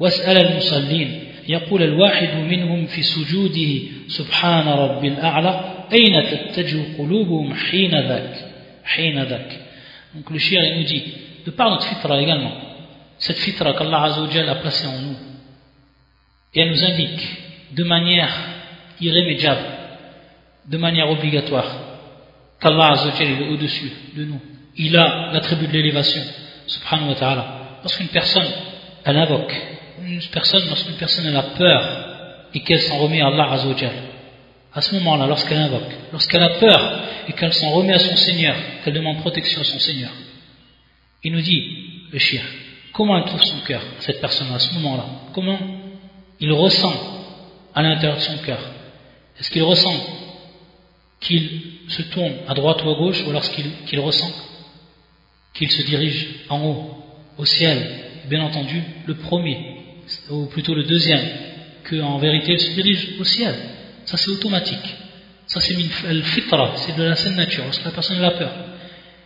[0.00, 8.57] واسأل المصلين يقول الواحد منهم في سجوده سبحان رب الأعلى أين تتجه قلوبهم حين ذاك
[10.13, 11.03] Donc le shir il nous dit,
[11.45, 12.53] de par notre fitra également,
[13.17, 15.17] cette fitra qu'Allah a placée en nous,
[16.53, 17.27] et elle nous indique
[17.73, 18.33] de manière
[19.01, 19.65] irrémédiable,
[20.67, 21.69] de manière obligatoire,
[22.61, 24.41] qu'Allah est au-dessus de nous.
[24.77, 26.21] Il a l'attribut de l'élévation,
[26.67, 27.79] subhanahu wa ta'ala.
[27.83, 28.47] Lorsqu'une personne,
[29.03, 29.53] elle invoque,
[30.01, 33.91] une personne, lorsqu'une personne elle a peur et qu'elle s'en remet à Allah Azzawajal,
[34.74, 38.56] à ce moment-là, lorsqu'elle invoque, lorsqu'elle a peur et qu'elle s'en remet à son Seigneur,
[38.82, 40.10] qu'elle demande protection à son Seigneur,
[41.22, 41.62] il nous dit,
[42.10, 42.42] le shir,
[42.92, 45.06] comment elle trouve son cœur, cette personne à ce moment-là?
[45.34, 45.58] Comment?
[46.40, 46.94] Il ressent
[47.74, 48.58] à l'intérieur de son cœur.
[49.38, 49.94] Est-ce qu'il ressent
[51.20, 54.32] qu'il se tourne à droite ou à gauche, ou lorsqu'il ressent
[55.54, 56.96] qu'il se dirige en haut,
[57.38, 58.00] au ciel?
[58.28, 59.58] Bien entendu, le premier,
[60.30, 61.24] ou plutôt le deuxième,
[61.88, 63.54] qu'en vérité il se dirige au ciel.
[64.04, 64.96] Ça c'est automatique.
[65.46, 68.52] Ça c'est le fitra, c'est de la saine nature, lorsque la personne a peur.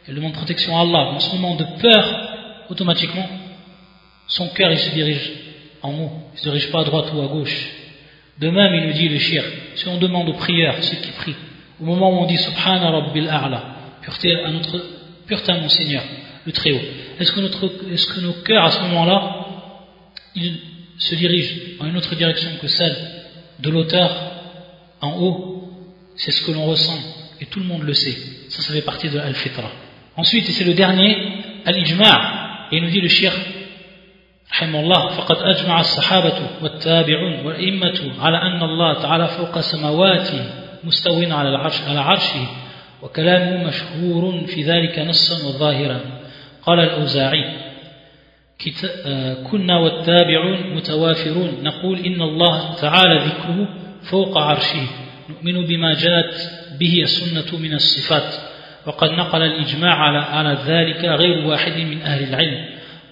[0.09, 1.13] Elle demande protection à Allah.
[1.13, 3.29] Dans ce moment de peur, automatiquement,
[4.29, 5.33] son cœur il se dirige
[5.83, 7.69] en haut, il ne se dirige pas à droite ou à gauche.
[8.39, 9.43] De même, il nous dit le shir,
[9.77, 11.37] si on demande aux prières, ceux qui prient,
[11.81, 14.79] au moment où on dit Subhana Rabbil A'la, pureté à, notre,
[15.27, 16.03] pureté à mon Seigneur,
[16.45, 16.81] le Très-Haut,
[17.19, 19.47] est-ce que, est-ce que nos cœurs à ce moment-là,
[20.35, 20.59] ils
[20.99, 22.97] se dirigent en une autre direction que celle
[23.59, 24.36] de l'auteur
[25.06, 25.38] en haut
[26.16, 27.00] C'est ce que l'on ressent,
[27.40, 28.18] et tout le monde le sait.
[28.50, 29.72] Ça, ça fait partie de Al-Fitra.
[30.18, 31.16] Ensuite, et c'est le dernier,
[31.66, 33.32] Al-Ijma' et il nous dit le shir,
[34.52, 40.46] رحمه الله فقد أجمع الصحابة والتابعون والأئمة على أن الله تعالى فوق سماواته
[40.84, 42.48] مستوٍ على العرش على عرشه
[43.02, 46.00] وكلامه مشهور في ذلك نصا وظاهرا
[46.62, 47.72] قال الأوزاعي
[49.52, 53.68] كنا والتابعون متوافرون نقول إن الله تعالى ذكره
[54.03, 54.87] فوق عرشه.
[55.31, 58.35] نؤمن بما جاءت به السنة من الصفات.
[58.87, 62.65] وقد نقل الإجماع على ذلك غير واحد من أهل العلم.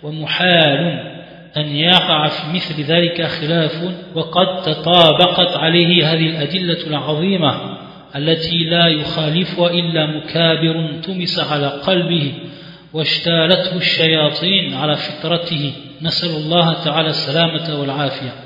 [0.03, 1.15] ومحال
[1.57, 7.79] أن يقع في مثل ذلك خلاف وقد تطابقت عليه هذه الأدلة العظيمة
[8.17, 12.33] التي لا يخالفها إلا مكابر تمس على قلبه
[12.93, 15.73] واشتالته الشياطين على فطرته.
[16.03, 18.44] نسأل الله تعالى السلامة والعافية.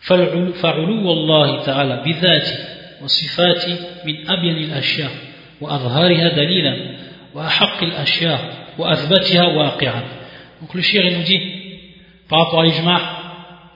[0.00, 2.56] فعلو الله تعالى بذاته
[3.02, 5.10] وصفاته من أبين الأشياء
[5.60, 6.76] وأظهارها دليلا
[7.34, 10.02] وأحق الأشياء وأثبتها واقعا
[10.60, 11.40] Donc le shir nous dit
[12.28, 13.00] par rapport à l'ijma'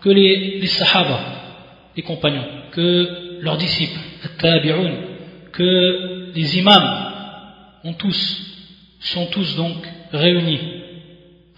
[0.01, 1.19] que les, les sahaba,
[1.97, 3.99] les compagnons, que leurs disciples,
[4.39, 4.95] tabi'un,
[5.53, 7.13] que les imams
[7.85, 8.43] ont tous,
[9.01, 9.77] sont tous donc
[10.13, 10.61] réunis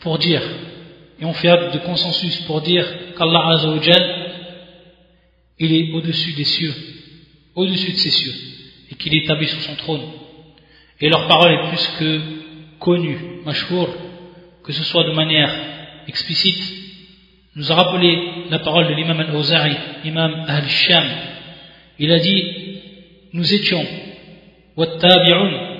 [0.00, 0.42] pour dire,
[1.20, 4.23] et on fait acte de consensus pour dire qu'Allah Azzawajal,
[5.59, 6.73] il est au-dessus des cieux,
[7.55, 8.35] au-dessus de ces cieux,
[8.91, 10.01] et qu'il est établi sur son trône.
[11.01, 12.21] Et leur parole est plus que
[12.79, 13.89] connue, mashhour,
[14.63, 15.53] que ce soit de manière
[16.07, 16.85] explicite
[17.55, 21.05] nous a rappelé la parole de l'imam al-Awza'i, imam al-Sham.
[21.99, 22.81] Il a dit,
[23.31, 23.85] nous étions,
[24.75, 25.75] wattabi'un,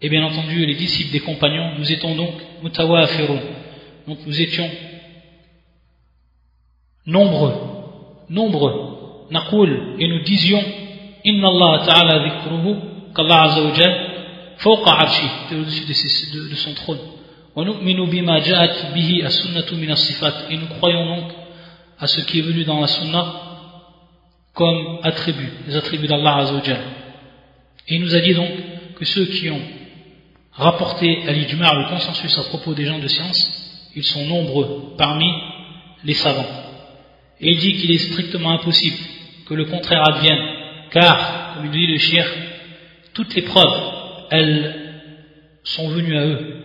[0.00, 3.40] et bien entendu les disciples des compagnons, nous étions donc mutawafirun.
[4.08, 4.70] Donc nous étions
[7.04, 7.54] nombreux,
[8.30, 9.26] nombreux.
[9.98, 10.64] Et nous disions,
[11.24, 12.76] inna Allah ta'ala dhikruhu,
[13.14, 13.56] qu'Allah
[15.52, 16.98] au-dessus de son trône.
[17.56, 17.64] Et
[20.56, 21.32] nous croyons donc
[21.98, 23.26] à ce qui est venu dans la sunna
[24.54, 26.80] comme attribut, les attributs d'Allah Azzawajal.
[27.88, 28.50] Et il nous a dit donc
[28.96, 29.60] que ceux qui ont
[30.52, 35.30] rapporté à l'ijma' le consensus à propos des gens de science, ils sont nombreux parmi
[36.04, 36.69] les savants.
[37.40, 38.98] Et il dit qu'il est strictement impossible
[39.46, 40.38] que le contraire advienne,
[40.90, 42.26] car, comme il dit le shir,
[43.14, 44.74] toutes les preuves, elles
[45.64, 46.60] sont venues à eux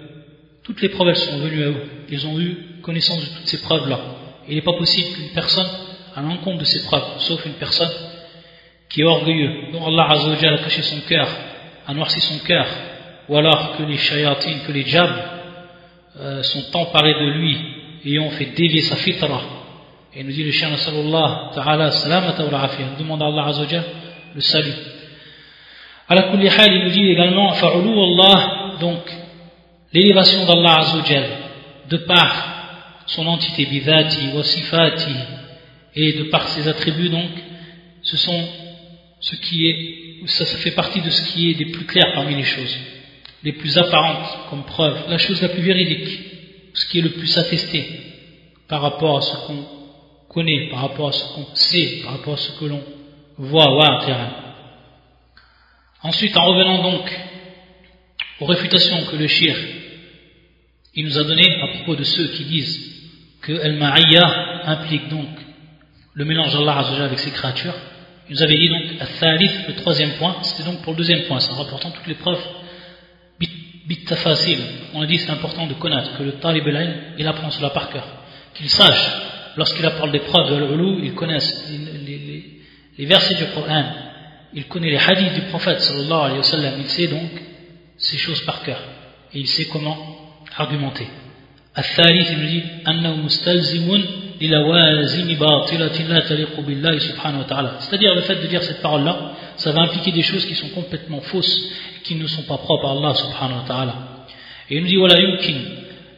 [0.65, 1.83] toutes les preuves, elles sont venues à eux.
[2.09, 3.99] Ils ont eu connaissance de toutes ces preuves-là.
[4.49, 5.67] Il n'est pas possible qu'une personne,
[6.15, 7.91] à l'encontre de ces preuves, sauf une personne
[8.89, 11.27] qui est orgueilleuse, dont Allah a caché son cœur,
[11.85, 12.65] a noirci son cœur,
[13.29, 15.23] ou alors que les shayatines, que les diables
[16.17, 17.57] euh, sont emparés de lui
[18.03, 19.41] et ont fait dévier sa fitra.
[20.17, 23.51] Et nous dit le chien sallallahu ta'ala salamata wa demande à Allah
[24.33, 24.73] le salut.
[26.07, 29.01] À la kulli il nous dit également, fa'ulu Allah, donc,
[29.91, 31.25] l'élévation d'Allah Azzawajal
[31.89, 35.15] de par son entité bidati, wasifati
[35.95, 37.29] et de par ses attributs donc
[38.01, 38.47] ce sont
[39.19, 42.35] ce qui est ça, ça fait partie de ce qui est des plus clairs parmi
[42.35, 42.77] les choses
[43.43, 46.19] les plus apparentes comme preuve la chose la plus véridique
[46.73, 47.87] ce qui est le plus attesté
[48.67, 49.74] par rapport à ce qu'on
[50.29, 52.83] connaît par rapport à ce qu'on sait par rapport à ce que l'on
[53.37, 54.31] voit terrain.
[56.03, 57.19] ensuite en revenant donc
[58.39, 59.55] aux réfutations que le shir
[60.95, 62.95] il nous a donné à propos de ceux qui disent
[63.41, 65.27] que Al-Ma'iyya implique donc
[66.13, 67.75] le mélange d'Allah avec ses créatures,
[68.29, 68.81] il nous avait dit donc
[69.67, 72.41] le troisième point, c'était donc pour le deuxième point, c'est en rapportant toutes les preuves
[73.87, 74.57] bit facile.
[74.95, 77.89] On a dit c'est important de connaître que le talib al il apprend cela par
[77.89, 78.07] cœur,
[78.55, 79.11] qu'il sache
[79.56, 81.70] lorsqu'il apporte des preuves de l'Ulu, il connaisse
[82.98, 83.84] les, versets du Coran,
[84.54, 87.30] il connaît les hadiths du prophète sallallahu alayhi wa sallam, il sait donc
[87.96, 88.80] ces choses par cœur
[89.32, 89.96] et il sait comment
[90.56, 91.06] argumenter.
[91.78, 94.02] الثالث dit أنه مستلزم
[94.40, 99.32] للوازم باطلة لا تليق بالله سبحانه وتعالى c'est-à-dire le fait de dire cette parole là
[99.56, 102.88] ça va impliquer des choses qui sont complètement fausses et qui ne sont pas propres
[102.88, 103.94] à Allah subhanahu wa ta'ala
[104.68, 105.54] et il nous dit ولا يمكن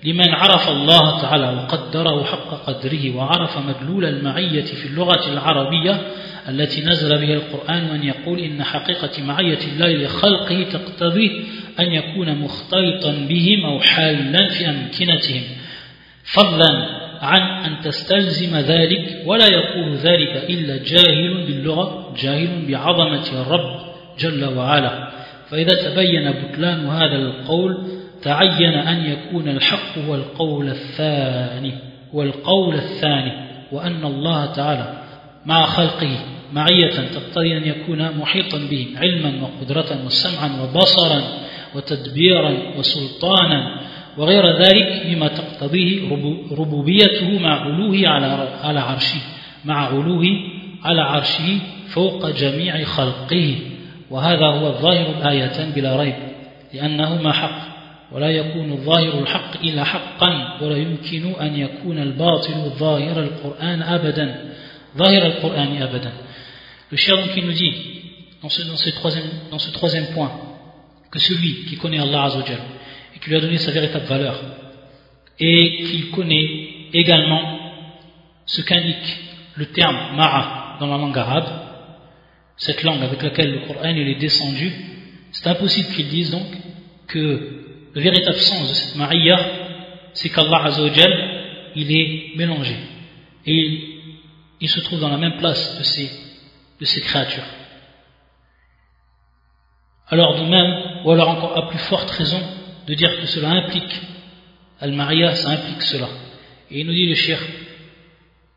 [0.04, 6.02] لمن عرف الله تعالى وقدره حق قدره وعرف مدلول المعية في اللغة العربية
[6.50, 11.44] التي نزل بها القرآن أن يقول إن حقيقة معية الله لخلقه تقتضي
[11.80, 15.44] أن يكون مختلطا بهم أو حالا في أمكنتهم.
[16.24, 16.88] فضلا
[17.22, 23.80] عن أن تستلزم ذلك ولا يقول ذلك إلا جاهل باللغة جاهل بعظمة الرب
[24.20, 25.12] جل وعلا.
[25.50, 27.97] فإذا تبين بطلان هذا القول
[28.28, 31.74] تعين أن يكون الحق هو القول الثاني
[32.14, 33.32] والقول الثاني
[33.72, 35.04] وأن الله تعالى
[35.46, 36.20] مع خلقه
[36.54, 41.22] معية تقتضي أن يكون محيطا بهم علما وقدرة وسمعا وبصرا
[41.76, 43.82] وتدبيرا وسلطانا
[44.18, 46.10] وغير ذلك مما تقتضيه
[46.52, 48.08] ربوبيته مع علوه
[48.64, 49.20] على عرشه
[49.66, 50.26] مع علوه
[50.84, 51.60] على عرشه
[51.90, 53.56] فوق جميع خلقه.
[54.10, 56.16] وهذا هو الظاهر الآيتان بلا ريب
[56.74, 57.77] لأنهما حق.
[58.13, 64.55] ولا يكون الظاهر الحق إلا حقا ولا يمكن أن يكون الباطل ظاهر القرآن أبدا
[64.97, 66.13] ظاهر القرآن أبدا
[66.91, 67.75] Le cher qui nous dit
[68.43, 70.31] dans ce, dans, ce troisième, dans ce troisième point
[71.11, 72.59] que celui qui connaît Allah Azzawajal
[73.17, 74.39] et qui lui a donné sa véritable valeur
[75.39, 76.45] et qu'il connaît
[76.93, 77.59] également
[78.45, 79.17] ce qu'indique
[79.57, 81.49] le terme ma'a dans la langue arabe,
[82.59, 84.71] cette langue avec laquelle le Coran il est descendu,
[85.31, 86.47] c'est impossible qu'il dise donc
[87.07, 87.56] que
[87.98, 89.40] le véritable sens de cette ma'iyya,
[90.14, 91.14] c'est qu'Allah Azzawajal,
[91.76, 92.76] il est mélangé
[93.44, 94.00] et
[94.62, 97.50] il, se trouve dans la même place de ces créatures.
[100.10, 102.40] Alors de même, ou alors encore à plus forte raison,
[102.86, 104.00] de dire que cela implique,
[104.80, 106.08] Al-Maria, ça implique cela.
[106.70, 107.40] Et il nous dit le shir,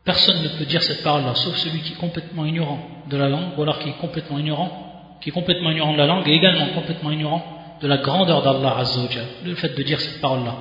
[0.05, 3.57] personne ne peut dire cette parole-là, sauf celui qui est complètement ignorant de la langue,
[3.57, 6.67] ou alors qui est complètement ignorant, qui est complètement ignorant de la langue, et également
[6.75, 10.55] complètement ignorant de la grandeur d'Allah Azzawajal, le fait de dire cette parole-là.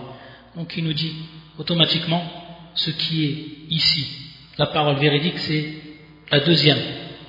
[0.57, 1.13] Donc il nous dit
[1.59, 2.23] automatiquement,
[2.75, 4.07] ce qui est ici,
[4.59, 5.75] la parole véridique, c'est
[6.31, 6.79] la deuxième.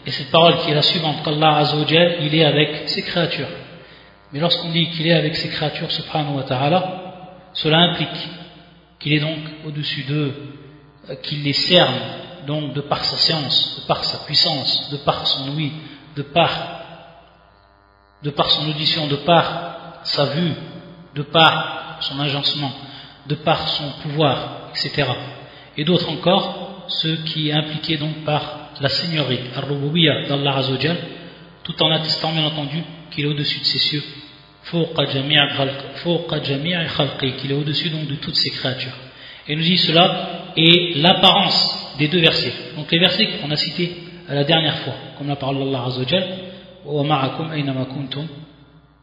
[0.06, 3.50] Et cette parole qui est la suivante, qu'Allah Azzawajal, il est avec ses créatures.
[4.32, 6.42] Mais lorsqu'on dit qu'il est avec ses créatures, subhanahu
[7.54, 8.30] cela implique
[9.00, 10.34] qu'il est donc au-dessus d'eux,
[11.10, 11.96] euh, qu'il les cerne,
[12.48, 15.72] donc de par sa science, de par sa puissance, de par son ouïe,
[16.16, 16.50] de par,
[18.24, 19.71] de par son audition, de par
[20.04, 20.54] sa vue,
[21.16, 22.72] de par son agencement,
[23.28, 25.10] de par son pouvoir, etc.
[25.78, 30.98] Et d'autres encore, ceux qui est impliqué donc par la seigneurie, al d'Allah Azzawajal,
[31.64, 34.04] tout en attestant bien entendu qu'il est au-dessus de ses cieux,
[37.38, 38.96] qu'il est au-dessus donc de toutes ses créatures.
[39.48, 42.54] Et nous dit cela est l'apparence des deux versets.
[42.76, 43.96] Donc les versets qu'on a cités
[44.28, 46.28] la dernière fois, comme la parole d'Allah Azzawajal,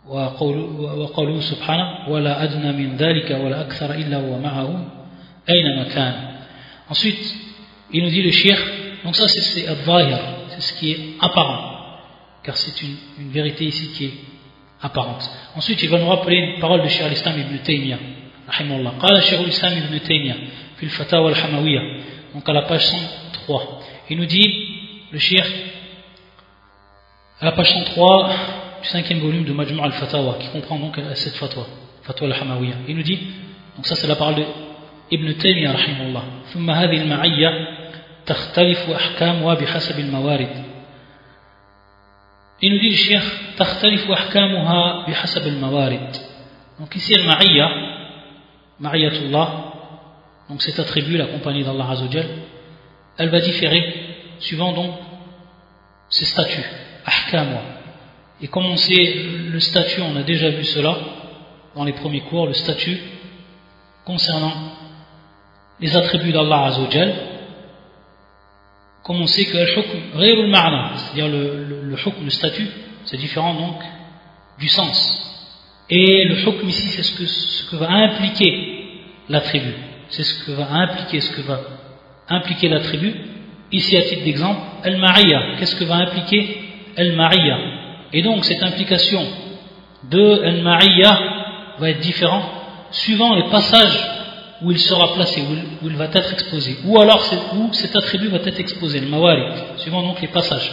[0.08, 4.86] وقوله سبحانه ولا أدنى من ذلك ولا أكثر إلا هو معه
[5.50, 6.34] أينما كان
[6.90, 7.36] Ensuite,
[7.94, 8.58] il nous dit le shir,
[9.06, 11.98] donc ça c'est c'est ce qui est apparent,
[12.44, 14.14] car c'est une, une vérité ici qui est
[14.82, 15.24] apparente.
[15.56, 18.00] Ensuite, il va nous rappeler une parole de Cheikh al-Islam ibn Taymiyyah.
[18.48, 19.00] Rahimahullah.
[19.00, 20.36] قال شيخ الإسلام ابن تيمية
[20.78, 21.80] في الفتاوى الحموية
[22.36, 22.92] donc à la page
[23.48, 24.50] 103 il nous dit
[25.12, 25.46] le Cheikh
[27.40, 28.32] à la page 103
[28.82, 31.66] du cinquième volume de Majmu' al-Fatawa qui comprend donc cette fatwa
[32.04, 33.20] fatwa al-Hamawiyya il nous dit
[33.76, 34.44] donc ça c'est la parole de
[35.12, 37.50] Ibn Taymiyyah rahimahullah ثم هذه المعية
[38.26, 40.64] تختلف أحكامها بحسب الموارد
[42.62, 43.24] Il nous dit le cheikh,
[43.58, 46.16] تختلف أحكامها بحسب الموارد.
[46.80, 47.70] Donc ici, al-ma'iyya,
[48.80, 49.50] ma'iyatullah,
[50.50, 52.26] donc cet attribut, la compagnie d'Allah Azzawajal,
[53.18, 53.94] elle va différer
[54.40, 54.92] suivant donc
[56.10, 56.64] ses statuts,
[57.06, 57.62] ahkamwa.
[58.41, 59.15] Et comme on sait,
[59.51, 60.97] le statut, on a déjà vu cela
[61.75, 62.99] dans les premiers cours, le statut
[64.05, 64.53] concernant
[65.81, 67.15] les attributs d'Allah Azzawajal,
[69.05, 72.69] comme on sait que c'est-à-dire le, le, le, le statut,
[73.05, 73.77] c'est différent donc
[74.59, 75.25] du sens.
[75.91, 79.75] Et le hukm ici, c'est ce que, ce que va impliquer l'attribut.
[80.11, 81.61] C'est ce que va impliquer, ce que va
[82.29, 83.15] impliquer l'attribut.
[83.73, 85.57] Ici, à titre d'exemple, al-mariya.
[85.59, 86.61] Qu'est-ce que va impliquer
[86.97, 87.78] al-mariya
[88.13, 89.23] Et donc, cette implication
[90.11, 91.19] de al-mariya
[91.79, 92.45] va être différente
[92.91, 93.99] suivant les passages
[94.63, 95.43] où il sera placé,
[95.83, 96.79] où il, va être exposé.
[96.85, 97.23] Ou alors,
[97.55, 99.43] où cet attribut va être exposé, le mawari,
[99.77, 100.73] suivant donc les passages.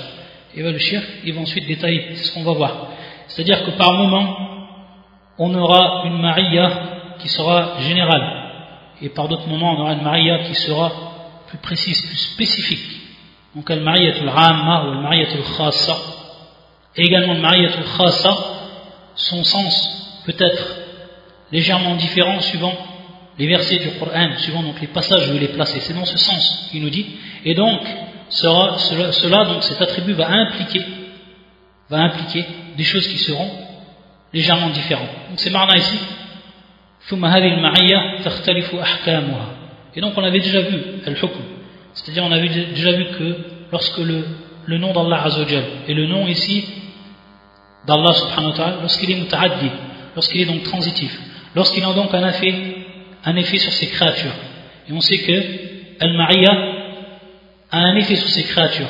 [0.55, 2.87] Et le shir, il va ensuite détailler, c'est ce qu'on va voir.
[3.27, 4.37] C'est-à-dire que par moment,
[5.37, 6.71] on aura une mariya
[7.19, 8.43] qui sera générale.
[9.01, 10.91] Et par d'autres moments, on aura une mariya qui sera
[11.47, 13.01] plus précise, plus spécifique.
[13.53, 16.14] Donc, al mariyatul ramma ou al mariyatul khassa.
[16.97, 18.37] Et également, le mariyatul khassa,
[19.15, 20.77] son sens peut être
[21.51, 22.73] légèrement différent suivant
[23.37, 25.79] les versets du Coran, suivant donc les passages où il est placé.
[25.81, 27.05] C'est dans ce sens qu'il nous dit.
[27.43, 27.81] Et donc,
[28.29, 30.81] cela, donc cet attribut va impliquer,
[31.89, 32.45] va impliquer
[32.77, 33.49] des choses qui seront
[34.33, 35.09] légèrement différentes.
[35.29, 35.97] Donc c'est marna ici.
[39.95, 41.29] Et donc on avait déjà vu al-hukm.
[41.93, 43.37] C'est-à-dire on avait déjà vu que
[43.71, 44.25] lorsque le,
[44.65, 45.27] le nom d'Allah
[45.87, 46.65] et le nom ici
[47.87, 49.69] d'Allah subhanahu wa ta'ala lorsqu'il est muta'addi,
[50.15, 51.17] lorsqu'il est donc transitif,
[51.55, 52.53] lorsqu'il a donc un effet,
[53.23, 54.35] un effet sur ses créatures.
[54.87, 55.43] Et on sait que
[55.99, 56.51] Al-Mariya
[57.71, 58.89] a un effet sur ses créatures.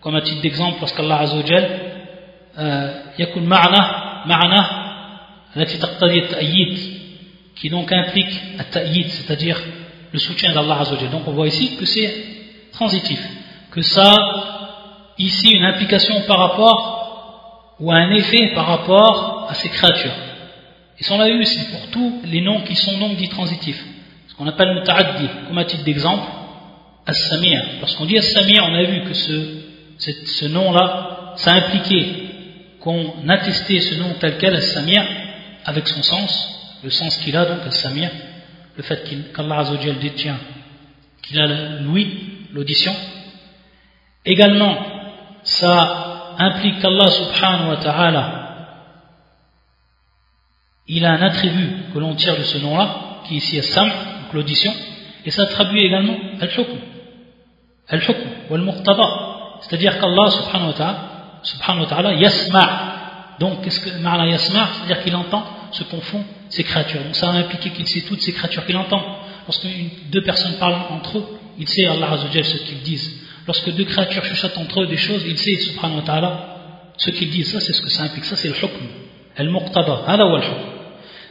[0.00, 1.68] Comme à titre d'exemple, lorsqu'Allah Azzawajal
[2.58, 4.70] euh, Yakun Ma'ana, Ma'ana,
[7.56, 8.40] qui donc implique
[9.08, 9.60] c'est-à-dire
[10.12, 11.10] le soutien d'Allah Azzawajal.
[11.10, 12.14] Donc on voit ici que c'est
[12.72, 13.20] transitif,
[13.70, 14.60] que ça a
[15.18, 16.99] ici une implication par rapport
[17.80, 20.12] ou un effet par rapport à ces créatures.
[20.98, 23.82] Et ça on l'a vu, c'est pour tous les noms qui sont donc dits transitifs.
[24.28, 26.26] Ce qu'on appelle muta'addi, comme à titre d'exemple,
[27.06, 27.62] As-Samir.
[27.80, 29.62] Lorsqu'on dit As-Samir, on a vu que ce,
[29.98, 32.06] ce nom-là, ça impliquait
[32.80, 35.02] qu'on attestait ce nom tel quel, As-Samir,
[35.64, 38.10] avec son sens, le sens qu'il a donc, As-Samir,
[38.76, 39.02] le fait
[39.34, 40.38] qu'Allah Azzawajal détient,
[41.22, 42.08] qu'il a l'ouïe,
[42.52, 42.94] l'audition.
[44.24, 44.78] Également,
[45.42, 46.09] ça
[46.40, 48.24] implique qu'Allah subhanahu wa ta'ala,
[50.88, 54.32] il a un attribut que l'on tire de ce nom-là, qui est ici As-Sam, donc
[54.32, 54.72] l'audition,
[55.24, 56.78] et ça traduit également Al-Hukm.
[57.88, 59.04] Al-Hukm, ou Al-Muqtada.
[59.60, 60.98] C'est-à-dire qu'Allah subhanahu wa ta'ala,
[61.42, 62.90] subhanahu wa ta'ala, yasma'
[63.38, 67.02] donc qu'est-ce que ma'na yasma' c'est-à-dire qu'il entend ce qu'on font ces créatures.
[67.04, 69.02] Donc ça a impliqué qu'il sait toutes ces créatures qu'il entend.
[69.46, 69.66] Lorsque
[70.10, 74.24] deux personnes parlent entre eux il sait Allah Azzawajal ce qu'ils disent lorsque deux créatures
[74.24, 76.02] chuchotent entre eux des choses il sait subhanahu
[76.96, 78.86] ce qu'ils disent ça c'est ce que ça implique ça c'est le hukm
[79.36, 80.62] al-muqtada hada wa al-hukm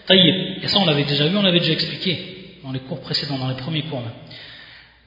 [0.07, 3.37] tayyib et ça on l'avait déjà vu on l'avait déjà expliqué dans les cours précédents
[3.37, 4.11] dans les premiers cours même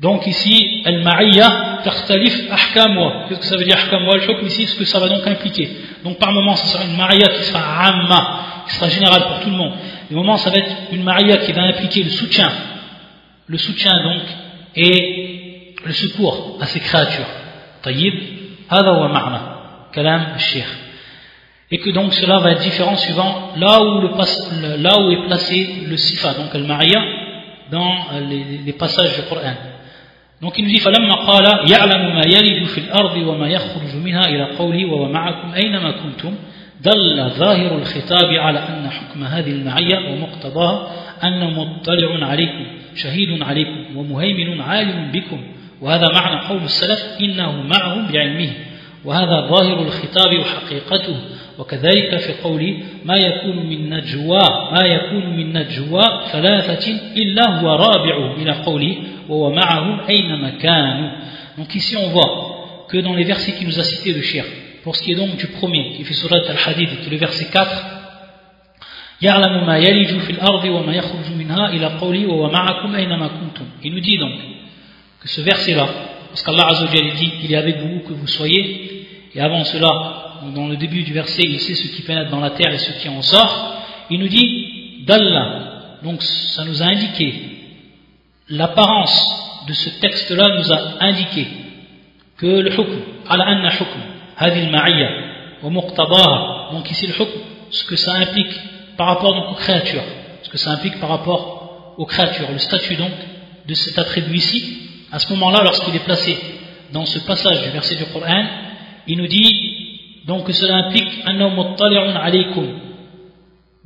[0.03, 3.27] donc ici, al-ma'iyya takhtalif ahkamwa.
[3.29, 4.15] Qu'est-ce que ça veut dire ahkamwa?
[4.15, 5.71] Al-hukm ici, ce que ça va donc impliquer.
[6.03, 9.51] Donc par moment, ce sera une ma'iyya qui sera amma, qui sera générale pour tout
[9.51, 9.75] le monde.
[10.11, 12.51] Des moments, ça va être une ma'iyya qui va impliquer le soutien.
[13.47, 14.23] Le soutien donc,
[14.75, 15.42] et
[15.85, 17.27] le secours à ces créatures.
[17.83, 18.15] Tayyib,
[18.71, 19.41] hada wa ma'na.
[19.93, 20.65] Kalam al
[21.71, 25.69] Et que donc cela va être différent suivant là où, le, là où est placé
[25.89, 27.03] le sifa, donc al-ma'iyya,
[27.71, 27.95] dans
[28.29, 29.55] les, les passages du Coran.
[30.43, 34.57] Donc il nous dit فلما قال يعلم ما يلج في الأرض وما يخرج منها إلى
[34.57, 36.35] قوله وهو معكم أينما كنتم
[36.81, 40.91] دل ظاهر الخطاب على أن حكم هذه المعية ومقتضاها
[41.25, 45.41] أنه مطلع عليكم شهيد عليكم ومهيمن عالم بكم
[45.83, 48.51] وهذا معنى قول السلف إنه معهم بعلمه
[49.05, 51.17] وهذا ظاهر الخطاب وحقيقته.
[51.59, 54.41] وكذلك في قول ما يكون من نجوى
[54.73, 58.97] ما يكون من نجوى ثلاثة إلا هو رابع إلى قوله
[59.29, 61.11] وهو معهم أينما كانوا.
[61.59, 64.45] Donc ici on voit que dans les versets qui nous a cités le shir,
[64.83, 67.51] pour ce qui est donc du premier qui fait surat al-hadid qui est le verset
[67.53, 67.69] 4
[69.23, 73.67] يعلم ما يلج في الأرض وما يخرج منها إلى قوله وَوَمَعَكُمْ أينما كنتم.
[73.85, 74.33] Il nous dit donc
[75.23, 75.89] que ce verset-là,
[76.31, 80.67] parce qu'Allah Azzawajal dit il est avec vous que vous soyez, et avant cela, dans
[80.67, 83.09] le début du verset, il sait ce qui pénètre dans la terre et ce qui
[83.09, 83.77] en sort,
[84.11, 87.35] il nous dit d'Allah, donc ça nous a indiqué.
[88.49, 91.47] L'apparence de ce texte-là nous a indiqué
[92.37, 94.01] que le hukm, ala anna hukm,
[94.37, 95.11] hadil ma'iyya,
[95.63, 97.31] wa muqtabaha, donc ici le hukm,
[97.71, 98.53] ce que ça implique
[98.97, 100.03] par rapport donc aux créatures,
[100.43, 103.13] ce que ça implique par rapport aux créatures, le statut donc
[103.69, 104.79] de cet attribut ici,
[105.13, 106.37] à ce moment-là, lorsqu'il est placé
[106.93, 108.45] dans ce passage du verset du Coran,
[109.07, 112.67] il nous dit donc que cela implique anna muttali'un alaykum,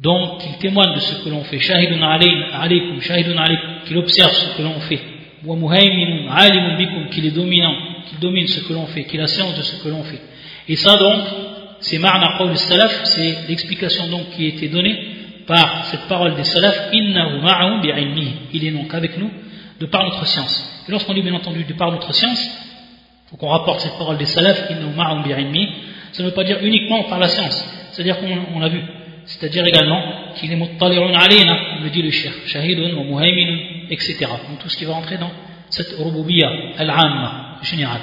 [0.00, 4.56] donc il témoigne de ce que l'on fait, shahidun alaykum, shahidun alaykum, qu'il observe ce
[4.56, 5.00] que l'on fait,
[7.10, 7.74] qu'il est dominant,
[8.08, 10.20] qu'il domine ce que l'on fait, qu'il a science de ce que l'on fait.
[10.68, 11.22] Et ça donc,
[11.80, 14.96] c'est marna qawl salaf, c'est l'explication donc qui a été donnée
[15.46, 18.32] par cette parole des salaf, innahu ma'ahum bi'ilmihi.
[18.52, 19.30] Il est donc avec nous
[19.80, 20.84] de par notre science.
[20.88, 22.40] Et lorsqu'on dit bien entendu de par notre science,
[23.30, 25.68] faut qu'on rapporte cette parole des salaf, innahu ma'ahum bi'ilmihi,
[26.12, 27.88] ça ne veut pas dire uniquement par la science.
[27.92, 28.82] C'est-à-dire qu'on l'a vu.
[29.26, 30.00] C'est-à-dire également
[30.36, 34.18] qu'il est muttali'un alayna, le dit le shir, shahidun wa muhayminun, etc.
[34.48, 35.32] Donc tout ce qui va rentrer dans
[35.68, 36.48] cette rububiyya
[36.78, 38.02] al-amma, générale.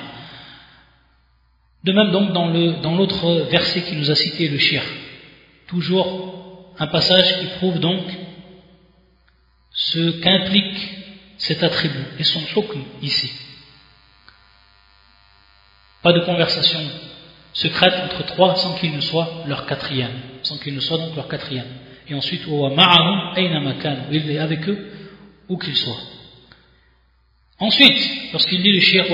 [1.83, 4.83] De même donc dans l'autre verset qui nous a cité le shir,
[5.67, 8.03] toujours un passage qui prouve donc
[9.71, 11.02] ce qu'implique
[11.43, 13.29] cet attribut et son hukm ici.
[16.01, 16.79] Pas de conversation
[17.51, 21.27] secrète entre trois sans qu'il ne soit leur quatrième, sans qu'il ne soit donc leur
[21.27, 21.67] quatrième.
[22.07, 24.91] Et ensuite, il est avec eux
[25.49, 25.99] où qu'ils soient.
[27.59, 29.05] Ensuite, lorsqu'il dit le shir,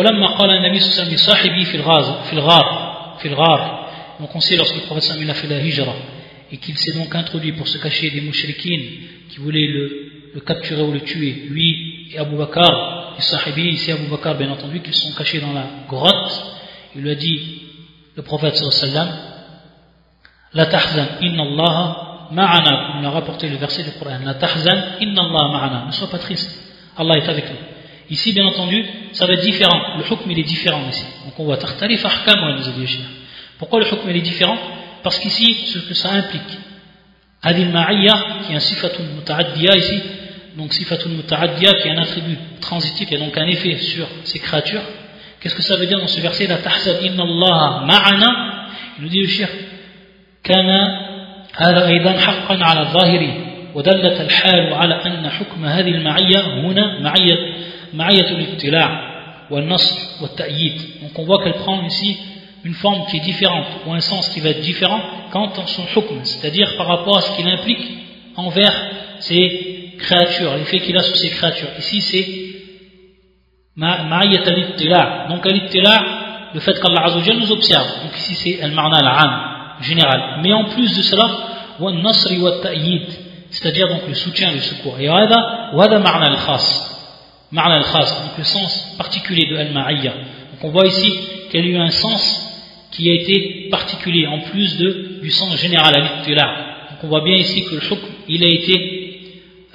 [4.19, 5.95] donc on sait lorsque le prophète Samuel a fait la hijra
[6.51, 8.85] et qu'il s'est donc introduit pour se cacher des mouchrikines
[9.29, 14.07] qui voulaient le, capturer ou le tuer, lui et Abu Bakr, les sahibi, ici Abu
[14.07, 16.43] Bakr bien entendu, qu'ils sont cachés dans la grotte,
[16.95, 17.61] il lui a dit,
[18.15, 19.09] le prophète sallallahu
[20.53, 25.21] la tahzan inna Allah ma'ana, il a rapporté le verset du Coran, la tahzan inna
[25.21, 26.49] Allah ma'ana, ne sois pas triste,
[26.97, 27.57] Allah est avec nous.
[28.09, 29.97] Ici, bien entendu, ça va être différent.
[29.97, 31.05] Le hukm, il est différent ici.
[31.25, 32.99] Donc on voit tartarif ahkam, nous a dit
[33.59, 34.57] Pourquoi le hukm, il est différent?
[35.03, 36.57] Parce qu'ici, ce que ça implique,
[37.43, 38.13] adil ma'iyya,
[38.45, 40.01] qui est un sifatun muta'addiya ici,
[40.56, 44.38] donc sifatun muta'addiya, qui est un attribut transitif, qui a donc un effet sur ces
[44.38, 44.82] créatures.
[45.40, 48.66] Qu'est-ce que ça veut dire dans ce verset La tahzan inna Allah ma'ana.
[48.98, 49.48] Il nous dit le shir,
[50.42, 51.04] kana
[51.56, 57.54] هذا أيضا حقا على الظاهر ودلت الحال على أن حكم هذه المعية هنا معية
[61.02, 62.16] donc on voit qu'elle prend ici
[62.64, 65.82] une forme qui est différente ou un sens qui va être différent quant à son
[65.82, 67.86] hukm c'est-à-dire par rapport à ce qu'il implique
[68.36, 68.74] envers
[69.19, 71.69] ces créatures l'effet qu'il a sur ces créatures.
[71.77, 72.25] Ici c'est
[73.75, 75.61] ma'iyat al donc al
[76.51, 77.87] le fait qu'Allah Azzawajal nous observe.
[78.03, 80.41] Donc ici c'est al-ma'na al-am général.
[80.43, 81.29] Mais en plus de cela
[81.79, 83.03] wa nasri wa ta'yid
[83.51, 84.99] c'est-à-dire donc le soutien le secours.
[84.99, 86.89] Et hada wa hada ma'na al-khas
[87.55, 90.13] al-khas, le sens particulier de al-ma'iyya.
[90.51, 91.13] Donc on voit ici
[91.51, 92.45] qu'elle a eu un sens
[92.91, 97.35] qui a été particulier, en plus de, du sens général à Donc on voit bien
[97.35, 97.97] ici que le hukm,
[98.27, 99.08] il a été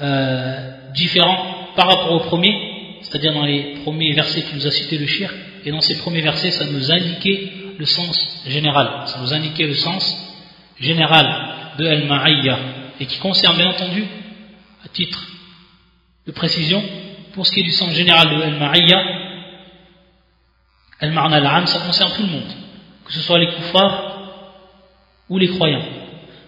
[0.00, 1.36] euh, différent
[1.76, 5.32] par rapport au premier, c'est-à-dire dans les premiers versets qui nous a cité le shir,
[5.64, 9.74] et dans ces premiers versets, ça nous indiquait le sens général, ça nous indiquait le
[9.74, 10.16] sens
[10.78, 11.26] général
[11.78, 12.58] de al-ma'iyya,
[13.00, 14.04] et qui concerne bien entendu,
[14.84, 15.26] à titre
[16.26, 16.82] de précision,
[17.34, 19.02] pour ce qui est du sens général de Al-Ma'iyya,
[21.00, 22.52] Al-Ma'na al ça concerne tout le monde,
[23.04, 24.12] que ce soit les koufars
[25.28, 25.84] ou les croyants.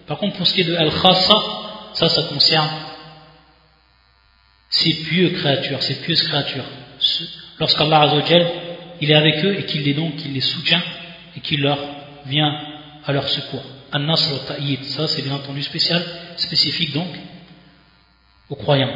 [0.07, 1.35] Par contre, pour ce qui est de Al-Khassa,
[1.93, 2.69] ça, ça concerne
[4.68, 6.64] ces pieux créatures, ces pieuses créatures.
[7.60, 8.46] Lorsqu'Allah Azzawajal,
[9.00, 10.82] il est avec eux et qu'il les donc, qu'il les soutient
[11.36, 11.78] et qu'il leur
[12.26, 12.52] vient
[13.04, 13.64] à leur secours.
[13.92, 16.02] An-Nasr Ta'yid, ça c'est bien entendu spécial,
[16.36, 17.08] spécifique donc
[18.48, 18.94] aux croyants.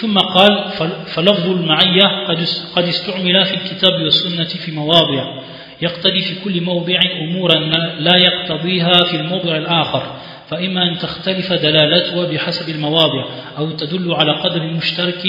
[0.00, 0.68] ثم قال
[1.06, 2.26] فلفظ المعية
[2.74, 5.42] قد استعمل في الكتاب والسنة في مواضع
[5.82, 6.98] يقتضي في كل موضع
[7.28, 7.54] أمورا
[8.00, 10.16] لا يقتضيها في الموضع الآخر
[10.49, 13.25] فإما أن تختلف دلالته بحسب المواضع
[13.57, 15.23] أو تدل على قدر مشترك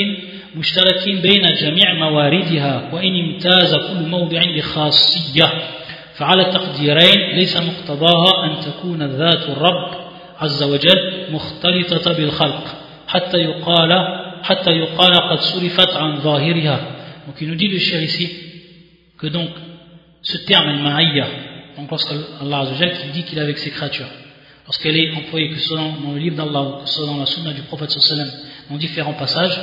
[0.57, 5.53] مشترك بين جميع مواردها وإن امتاز كل موضع بخاصية
[6.15, 9.91] فعلى التقديرين ليس مقتضاها أن تكون ذات الرب
[10.39, 12.65] عز وجل مختلطة بالخلق
[13.09, 14.59] حتى يقال donc
[17.41, 18.31] il nous dit le cher ici
[19.19, 19.49] que donc
[20.23, 21.27] ce terme al-ma'ayya,
[21.77, 24.07] donc lorsqu'Allah qui dit qu'il est avec ses créatures,
[24.67, 27.63] lorsqu'elle est employée que soit dans le livre d'Allah ou que dans la sunna du
[27.63, 28.31] prophète sallam
[28.71, 29.59] dans différents passages,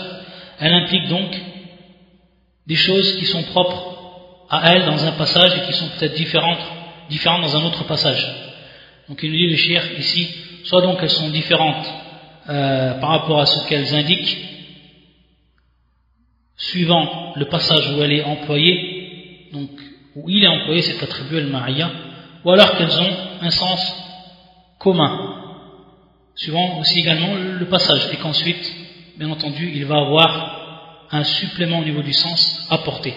[0.59, 1.29] elle implique donc
[2.65, 3.93] des choses qui sont propres
[4.49, 6.63] à elle dans un passage et qui sont peut-être différentes,
[7.09, 8.25] différentes dans un autre passage.
[9.09, 10.29] Donc il nous dit le cher ici,
[10.63, 11.85] soit donc elles sont différentes
[12.49, 14.37] euh, par rapport à ce qu'elles indiquent,
[16.55, 19.69] suivant le passage où elle est employée, donc
[20.15, 21.91] où il est employé cet attribut al-ma'iyya,
[22.45, 24.02] ou alors qu'elles ont un sens
[24.83, 25.35] commun,
[26.35, 28.73] suivant aussi également le passage, et qu'ensuite,
[29.17, 33.13] bien entendu, il va avoir un supplément au niveau du sens apporté.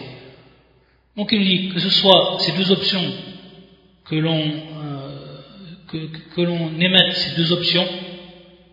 [1.16, 3.02] Donc il dit que ce soit ces deux options
[4.04, 4.38] que l'on
[5.94, 7.86] euh, émette ces deux options,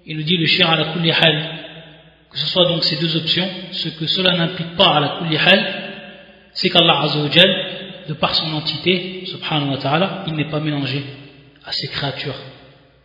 [0.06, 1.60] il nous dit le shir à la hal
[2.30, 5.38] que ce soit donc ces deux options, ce que cela n'implique pas à la kulli
[6.54, 11.04] c'est qu'Allah Azzawajal, de par son entité, subhanahu wa il n'est pas mélangé
[11.64, 12.36] à ses créatures.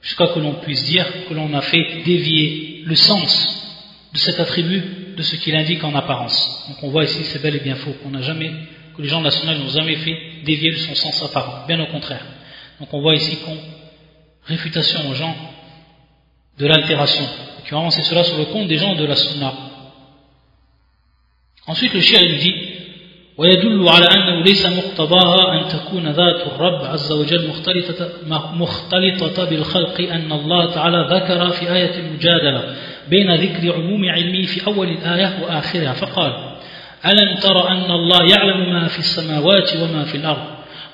[0.02, 3.54] Jusqu'à que l'on puisse dire que l'on a fait dévier le sens
[4.12, 4.82] de cet attribut
[5.16, 6.64] de ce qu'il indique en apparence.
[6.68, 8.52] Donc on voit ici, c'est bel et bien faux, n'a jamais,
[8.96, 11.80] que les gens de la sunna n'ont jamais fait dévier de son sens apparent, bien
[11.80, 12.24] au contraire.
[12.80, 13.56] Donc on voit ici qu'on
[14.44, 15.34] réfutation aux gens
[16.58, 17.24] de l'altération,
[17.66, 19.54] qui ont avancé cela sur le compte des gens de la sunna.
[21.66, 22.67] Ensuite le shir il dit
[23.38, 28.08] ويدل على أنه ليس مقتضاها أن تكون ذات الرب عز وجل مختلطة,
[28.54, 32.76] مختلطة بالخلق أن الله تعالى ذكر في آية المجادلة
[33.08, 36.32] بين ذكر عموم علمه في أول الآية وآخرها فقال
[37.06, 40.44] ألم تر أن الله يعلم ما في السماوات وما في الأرض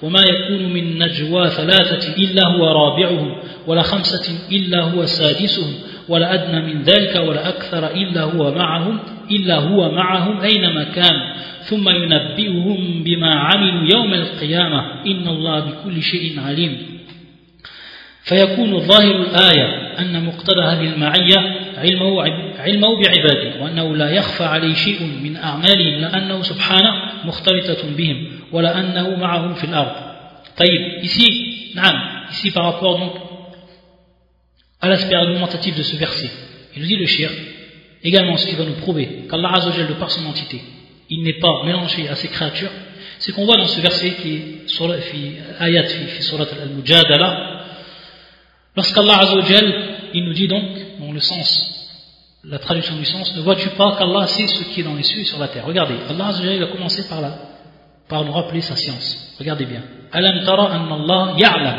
[0.02, 5.74] وما يكون من نجوى ثلاثة إلا هو رابعهم ولا خمسة إلا هو سادسهم
[6.08, 8.98] ولا أدنى من ذلك ولا أكثر إلا هو معهم
[9.30, 11.34] إلا هو معهم أينما كان.
[11.62, 15.04] ثم ينبئهم بما عملوا يوم القيامة.
[15.06, 16.76] إن الله بكل شيء عليم.
[18.24, 22.22] فيكون ظاهر الآية أن مقتضى هذه المعية علمه,
[22.58, 26.92] علمه بعباده وأنه لا يخفى عليه شيء من أعمالهم لأنه سبحانه
[27.24, 29.92] مختلطة بهم ولا أنه معهم في الأرض.
[30.56, 31.30] طيب ici
[31.76, 33.12] نعم ici par rapport donc
[34.84, 36.30] à l'aspect argumentatif de ce verset
[36.76, 37.30] il nous dit le shir
[38.02, 40.60] également ce qui va nous prouver qu'Allah Azzawajal de par son entité
[41.08, 42.70] il n'est pas mélangé à ses créatures
[43.18, 47.54] c'est qu'on voit dans ce verset qui est ayat fi surat al-mujadala
[48.76, 49.66] Lorsqu'Allah Azzawajal,
[50.14, 50.64] il nous dit donc,
[50.98, 51.70] dans le sens,
[52.42, 55.20] la traduction du sens, ne vois-tu pas qu'Allah sait ce qui est dans les cieux
[55.20, 55.64] et sur la terre?
[55.64, 57.38] Regardez, Allah Azzawajal a commencé par là,
[58.08, 59.36] par nous rappeler sa science.
[59.38, 59.82] Regardez bien.
[60.10, 61.78] Alam tara anna Allah ya'lam.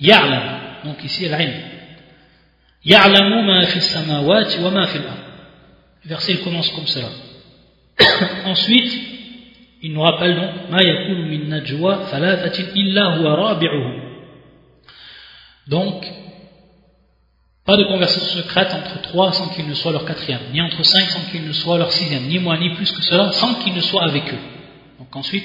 [0.00, 0.42] Ya'lam.
[0.84, 1.75] Donc ici, al-ilm.
[2.86, 3.80] Ya'lamu ma fi
[4.60, 7.08] wa ma fi Le verset il commence comme cela.
[8.44, 8.92] Ensuite,
[9.82, 12.06] il nous rappelle donc ma min najwa.
[15.66, 16.06] Donc,
[17.64, 21.10] pas de conversation secrète entre trois sans qu'il ne soit leur quatrième, ni entre cinq
[21.10, 23.80] sans qu'il ne soit leur sixième, ni moins ni plus que cela sans qu'il ne
[23.80, 24.38] soit avec eux.
[25.00, 25.44] Donc ensuite,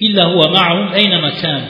[0.00, 1.62] illa huwa makan.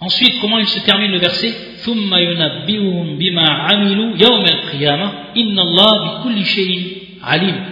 [0.00, 6.20] Ensuite, comment il se termine le verset ثم ينبئهم بما عملوا يوم القيامة إن الله
[6.20, 7.64] بكل شيء عليم.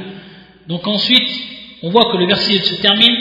[0.68, 1.30] Donc ensuite,
[1.82, 3.16] on voit que le verset il se termine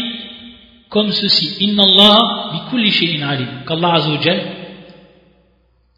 [0.90, 1.66] comme ceci.
[1.66, 3.48] Inna Allah bikulli shay'in alim.
[3.68, 4.20] Qu'Allah Azza wa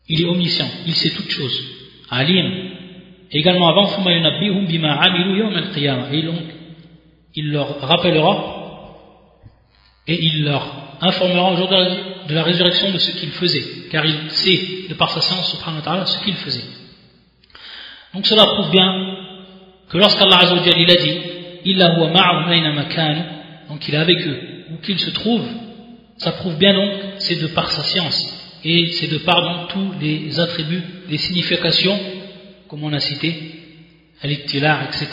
[0.07, 1.63] il est omniscient, il sait toutes choses.
[2.09, 2.71] Alim.
[3.31, 4.21] Également avant, et
[6.21, 6.37] donc,
[7.35, 8.55] il leur rappellera
[10.07, 10.63] et il leur
[11.01, 15.10] informera au jour de la résurrection de ce qu'ils faisaient, car il sait, de par
[15.10, 16.64] sa science, subhanahu ce qu'ils faisaient.
[18.14, 19.16] Donc cela prouve bien
[19.88, 21.18] que lorsqu'Allah Azzawajal il a dit
[21.64, 22.10] Illa huwa
[23.68, 24.38] donc il est avec eux,
[24.72, 25.48] où qu'ils se trouvent,
[26.16, 30.38] ça prouve bien donc, c'est de par sa science et c'est de par tous les
[30.38, 31.98] attributs, les significations,
[32.68, 33.34] comme on a cité,
[34.22, 35.08] al etc.,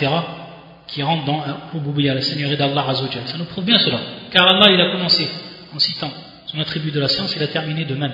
[0.87, 1.43] qui rentrent dans
[1.73, 3.23] Rububiyya, la Seigneurie d'Allah Azzawajal.
[3.25, 3.99] Ça nous prouve bien cela.
[4.31, 5.29] Car Allah, il a commencé
[5.73, 6.11] en citant
[6.47, 8.13] son attribut de la science, il a terminé de même.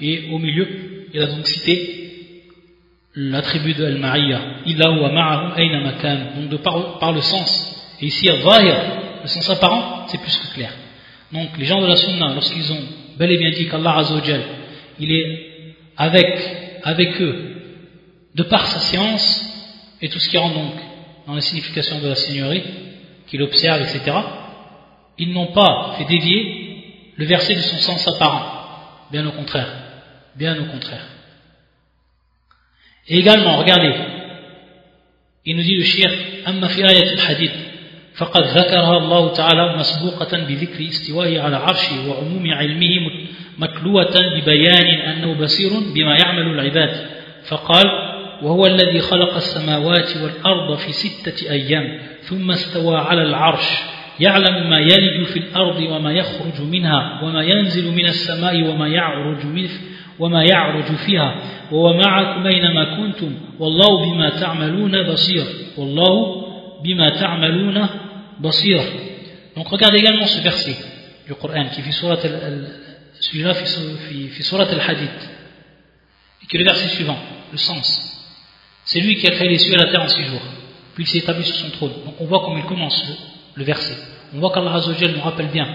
[0.00, 0.68] Et au milieu,
[1.12, 2.02] il a donc cité
[3.14, 4.40] l'attribut de Al-Ma'iyya.
[6.36, 7.96] Donc de par, par, le sens.
[8.00, 10.72] Et ici, le sens apparent, c'est plus que clair.
[11.32, 12.82] Donc les gens de la Sunna, lorsqu'ils ont
[13.18, 14.42] bel et bien dit qu'Allah Azzawajal,
[14.98, 17.52] il est avec, avec eux
[18.34, 19.48] de par sa science
[20.00, 20.74] et tout ce qui rentre donc
[21.26, 22.62] dans la signification de la Seigneurie,
[23.28, 24.16] qu'il observe, etc.,
[25.18, 26.61] ils n'ont pas fait dévier
[27.15, 29.07] le verset de son sens apparent.
[29.11, 29.67] Bien au contraire.
[30.35, 31.05] Bien au contraire.
[33.07, 33.93] Et également, regardez,
[35.45, 36.11] il nous dit le shir,
[36.45, 37.67] Amma fi ayat al-hadith,
[38.17, 43.11] فقد ذكرها الله تعالى مسبوقة بذكر استوائه على عرشه وعموم علمه
[43.57, 47.07] متلوة ببيان أنه بصير بما يعمل العباد
[47.47, 47.85] فقال
[48.41, 53.65] وهو الذي خلق السماوات والأرض في ستة أيام ثم استوى على العرش
[54.21, 59.69] يعلم ما يلج في الأرض وما يخرج منها وما ينزل من السماء وما يعرج منه
[60.19, 61.35] وما يعرج فيها
[61.71, 65.43] وهو معكم أينما كنتم والله بما تعملون بصير
[65.77, 66.47] والله
[66.83, 67.87] بما تعملون
[68.39, 68.79] بصير
[69.55, 70.77] Donc regardez également ce verset
[71.25, 72.67] du Coran qui fait surat al
[73.19, 75.29] celui-là fait surat al-hadith
[76.43, 77.17] et que le verset suivant
[77.51, 77.87] le sens
[78.85, 80.41] c'est lui qui a créé les cieux et la terre en six jours
[80.93, 83.03] puis il s'est établi sur son trône donc on voit comment il commence
[83.55, 83.97] le, verset
[84.33, 85.67] on voit qu'Allah Azzawajal nous rappelle bien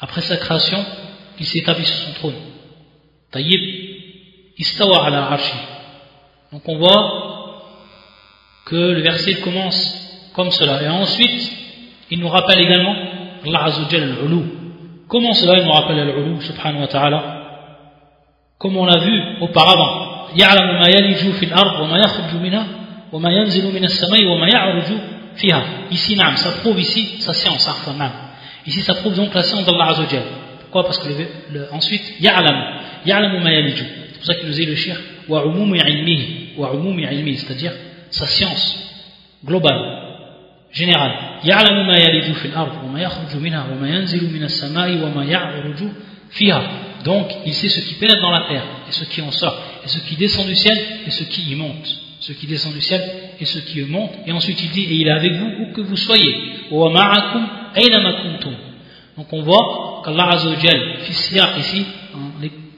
[0.00, 0.84] après sa création
[1.36, 2.34] qu'il s'est établi sur son trône
[3.30, 3.60] tayyib
[4.58, 5.56] istawa ala arshi
[6.52, 7.62] donc on voit
[8.66, 11.52] que le verset commence comme cela et ensuite
[12.10, 12.94] il nous rappelle également
[13.44, 14.42] Allah Azzawajal al-ulu
[15.08, 17.38] Comment cela il nous rappelle al-ulu subhanahu wa ta'ala
[18.58, 20.12] comme on l'a vu auparavant.
[20.36, 22.66] يعلم ما يلج في الأرض وما يخرج منها
[23.12, 24.84] وما ينزل من السماء وما يعرج
[25.37, 25.63] fiha.
[25.91, 27.67] Ici, nam, ça prouve ici sa science,
[27.97, 28.11] nam.
[28.65, 30.23] Ici, ça prouve donc la science d'Allah Azzawajal.
[30.61, 30.83] Pourquoi?
[30.83, 33.49] Parce que le, le, ensuite, ya'lam, ya'lamu ma.
[33.51, 34.97] C'est pour ça qu'il nous dit le shir,
[35.29, 37.71] wa umumi ilmihi, wa umumi ilmihi, c'est-à-dire
[38.09, 38.77] sa science
[39.45, 39.79] globale,
[40.71, 41.39] générale.
[41.43, 45.09] Ya'lamu ma yaliju fil ard, wa ma yakhruju minha, wa ma yanzilu minas samai, wa
[45.09, 45.89] ma ya'ruju
[46.31, 46.61] fiha.
[47.05, 49.87] Donc, il sait ce qui pénètre dans la terre, et ce qui en sort, et
[49.87, 51.87] ce qui descend du ciel, et ce qui y monte.
[52.19, 53.01] Ce qui descend du ciel
[53.39, 54.11] et ce qui y monte.
[54.25, 56.35] Et ensuite, il dit, et il est avec vous où que vous soyez.
[59.17, 61.85] Donc, on voit qu'Allah Azzawajal, ici,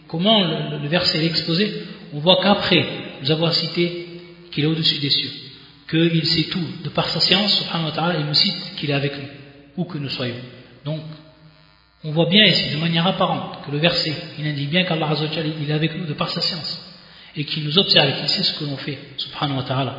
[0.08, 0.42] comment
[0.82, 1.84] le, verset est exposé,
[2.14, 2.86] on voit qu'après
[3.22, 4.08] nous avoir cité
[4.52, 5.32] qu'il est au-dessus des cieux,
[5.90, 7.66] qu'il sait tout, de par sa science,
[8.20, 9.28] il nous cite qu'il est avec nous,
[9.78, 10.36] où que nous soyons.
[10.86, 11.02] Donc,
[12.04, 15.14] on voit bien ici, de manière apparente, que le verset, il indique bien qu'Allah
[15.60, 16.89] il est avec nous de par sa science,
[17.36, 19.96] et qu'il nous observe, et qu'il sait ce que l'on fait, subhanahu wa ta'ala.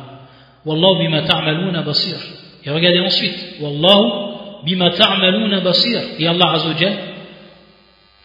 [0.65, 2.17] Wallahu bima ta'maluna basir.
[2.63, 6.01] Et regardez ensuite, Wallahu bima ta'maluna basir.
[6.19, 6.93] Et Allah azawajal,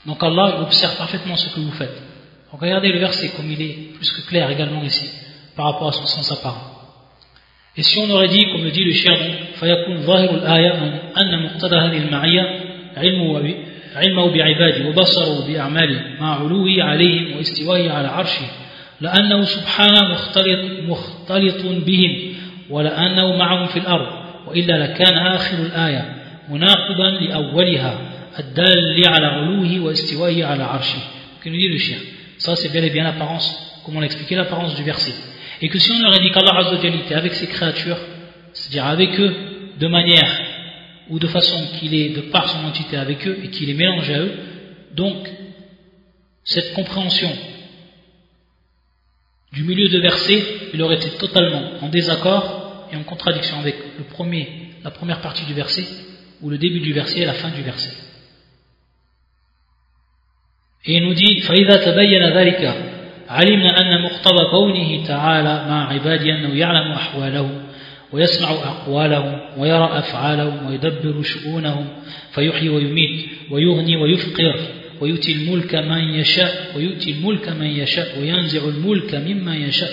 [0.05, 2.03] donc Allah observe parfaitement ce que vous faites.
[2.53, 5.09] Donc regardez le verset comme il est plus que clair également ici,
[5.57, 6.73] par rapport à son sens apparent.
[7.79, 9.17] Et si on aurait dit, comme le dit le shir,
[9.57, 10.73] فيكون ظاهر الآية
[11.17, 12.43] أن مقتضى هذه المعية
[12.97, 13.55] علمه
[13.97, 18.47] علمه بعباده وبصره بأعماله مع علوه عليهم واستوائه على عرشه
[19.02, 22.34] لأنه سبحانه مختلط, مختلط بهم
[22.70, 24.08] ولأنه معهم في الأرض
[24.48, 26.16] وإلا لكان آخر الآية
[26.50, 28.00] مناقضا لأولها
[28.40, 31.00] الدال على علوه واستوائه على عرشه
[31.44, 31.98] que nous dit le chien
[32.38, 33.48] ça c'est bel et bien l'apparence
[33.84, 35.14] comme on l'a expliqué l'apparence du verset
[35.62, 37.98] et que si on aurait dit qu'Allah Azza était avec ses créatures
[38.54, 39.34] c'est-à-dire avec eux
[39.80, 40.32] de manière
[41.10, 44.14] ou de façon qu'il est de par son entité avec eux et qu'il est mélangé
[44.14, 44.32] à eux,
[44.96, 45.30] donc
[46.44, 47.30] cette compréhension
[49.54, 50.44] du milieu de verset,
[50.74, 54.48] il aurait été totalement en désaccord et en contradiction avec le premier,
[54.84, 55.86] la première partie du verset,
[56.42, 57.96] ou le début du verset et la fin du verset.
[60.86, 62.92] Et il nous dit فإذا تبين ذلك
[63.30, 67.64] علمنا أن مقتضى كونه تعالى مع عبادي أنه يعلم أحوالهم
[68.12, 71.88] ويسمع أقوالهم ويرى أفعالهم ويدبر شؤونهم
[72.32, 79.63] فيحيي ويميت ويغني ويفقر ويؤتي الملك من يشاء ويؤتي الملك من يشاء وينزع الملك ممن
[79.63, 79.91] يشاء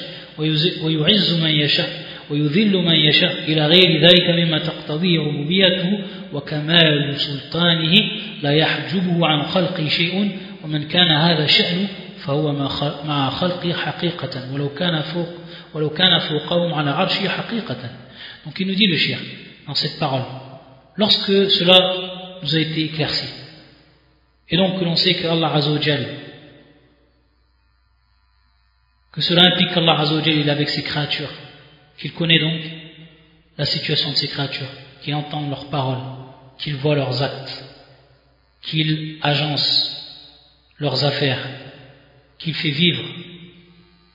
[0.84, 1.90] ويعز من يشاء
[2.30, 6.00] ويذل من يشاء إلى غير ذلك مما تقتضيه ربوبيته
[6.34, 7.94] وكمال سلطانه
[8.44, 11.88] لا يحجبه عن خلقه شيء ومن كان هذا شأنه
[12.18, 12.54] فهو
[13.06, 15.30] مع خلقه حقيقة ولو كان فوق
[15.74, 17.90] ولو كان فوقهم على عرشه حقيقة
[18.46, 19.20] Donc il nous dit le chien
[19.68, 20.24] dans cette parole.
[20.98, 21.78] Lorsque cela
[22.42, 23.26] nous a été éclairci,
[24.54, 26.08] et donc que l'on sait que Allah Azzawajal,
[29.12, 31.34] que cela implique qu'Allah Azzawajal est avec ses créatures,
[31.98, 32.62] qu'il connaît donc
[33.58, 34.70] la situation de ses créatures,
[35.02, 36.04] qu'il entend leurs paroles,
[36.60, 37.66] qu'il voit leurs actes,
[38.62, 40.30] qu'il agence
[40.78, 41.44] leurs affaires,
[42.38, 43.04] qu'il fait vivre,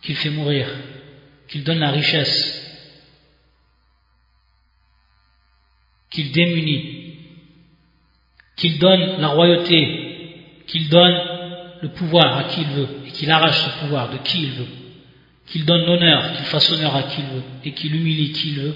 [0.02, 0.68] qu'il fait mourir,
[1.48, 2.64] qu'il donne la richesse,
[6.12, 7.16] qu'il démunit,
[8.54, 10.07] qu'il donne la royauté,
[10.68, 11.16] qu'il donne
[11.82, 14.66] le pouvoir à qui il veut, et qu'il arrache ce pouvoir de qui il veut,
[15.46, 18.60] qu'il donne l'honneur, qu'il fasse honneur à qui il veut, et qu'il humilie qui il
[18.60, 18.74] veut,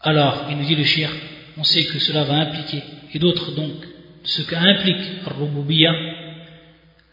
[0.00, 1.10] alors, il nous dit le shir,
[1.56, 3.72] on sait que cela va impliquer, et d'autres donc,
[4.22, 5.92] ce qu'implique Rububiya,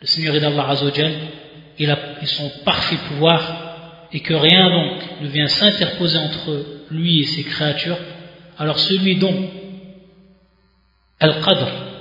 [0.01, 1.13] le Seigneur d'Allah Azzawajal,
[1.79, 7.25] il a son parfait pouvoir, et que rien donc ne vient s'interposer entre lui et
[7.25, 7.97] ses créatures,
[8.59, 9.49] alors celui dont
[11.19, 11.92] Al-Qadr,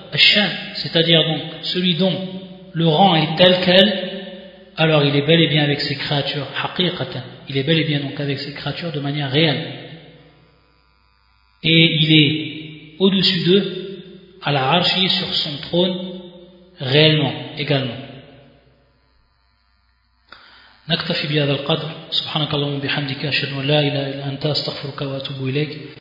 [0.76, 2.16] c'est-à-dire donc celui dont
[2.74, 4.10] le rang est tel quel,
[4.78, 8.00] alors il est bel et bien avec ses créatures, haqiqatan, il est bel et bien
[8.00, 9.62] donc avec ses créatures de manière réelle.
[11.64, 13.66] Et il est au-dessus d'eux,
[14.44, 15.98] à la archi, sur son trône,
[16.80, 18.08] réellement, également.
[20.90, 25.80] نكتفي بهذا القدر سبحانك اللهم وبحمدك أشهد أن لا إله إلا أنت أستغفرك وأتوب إليك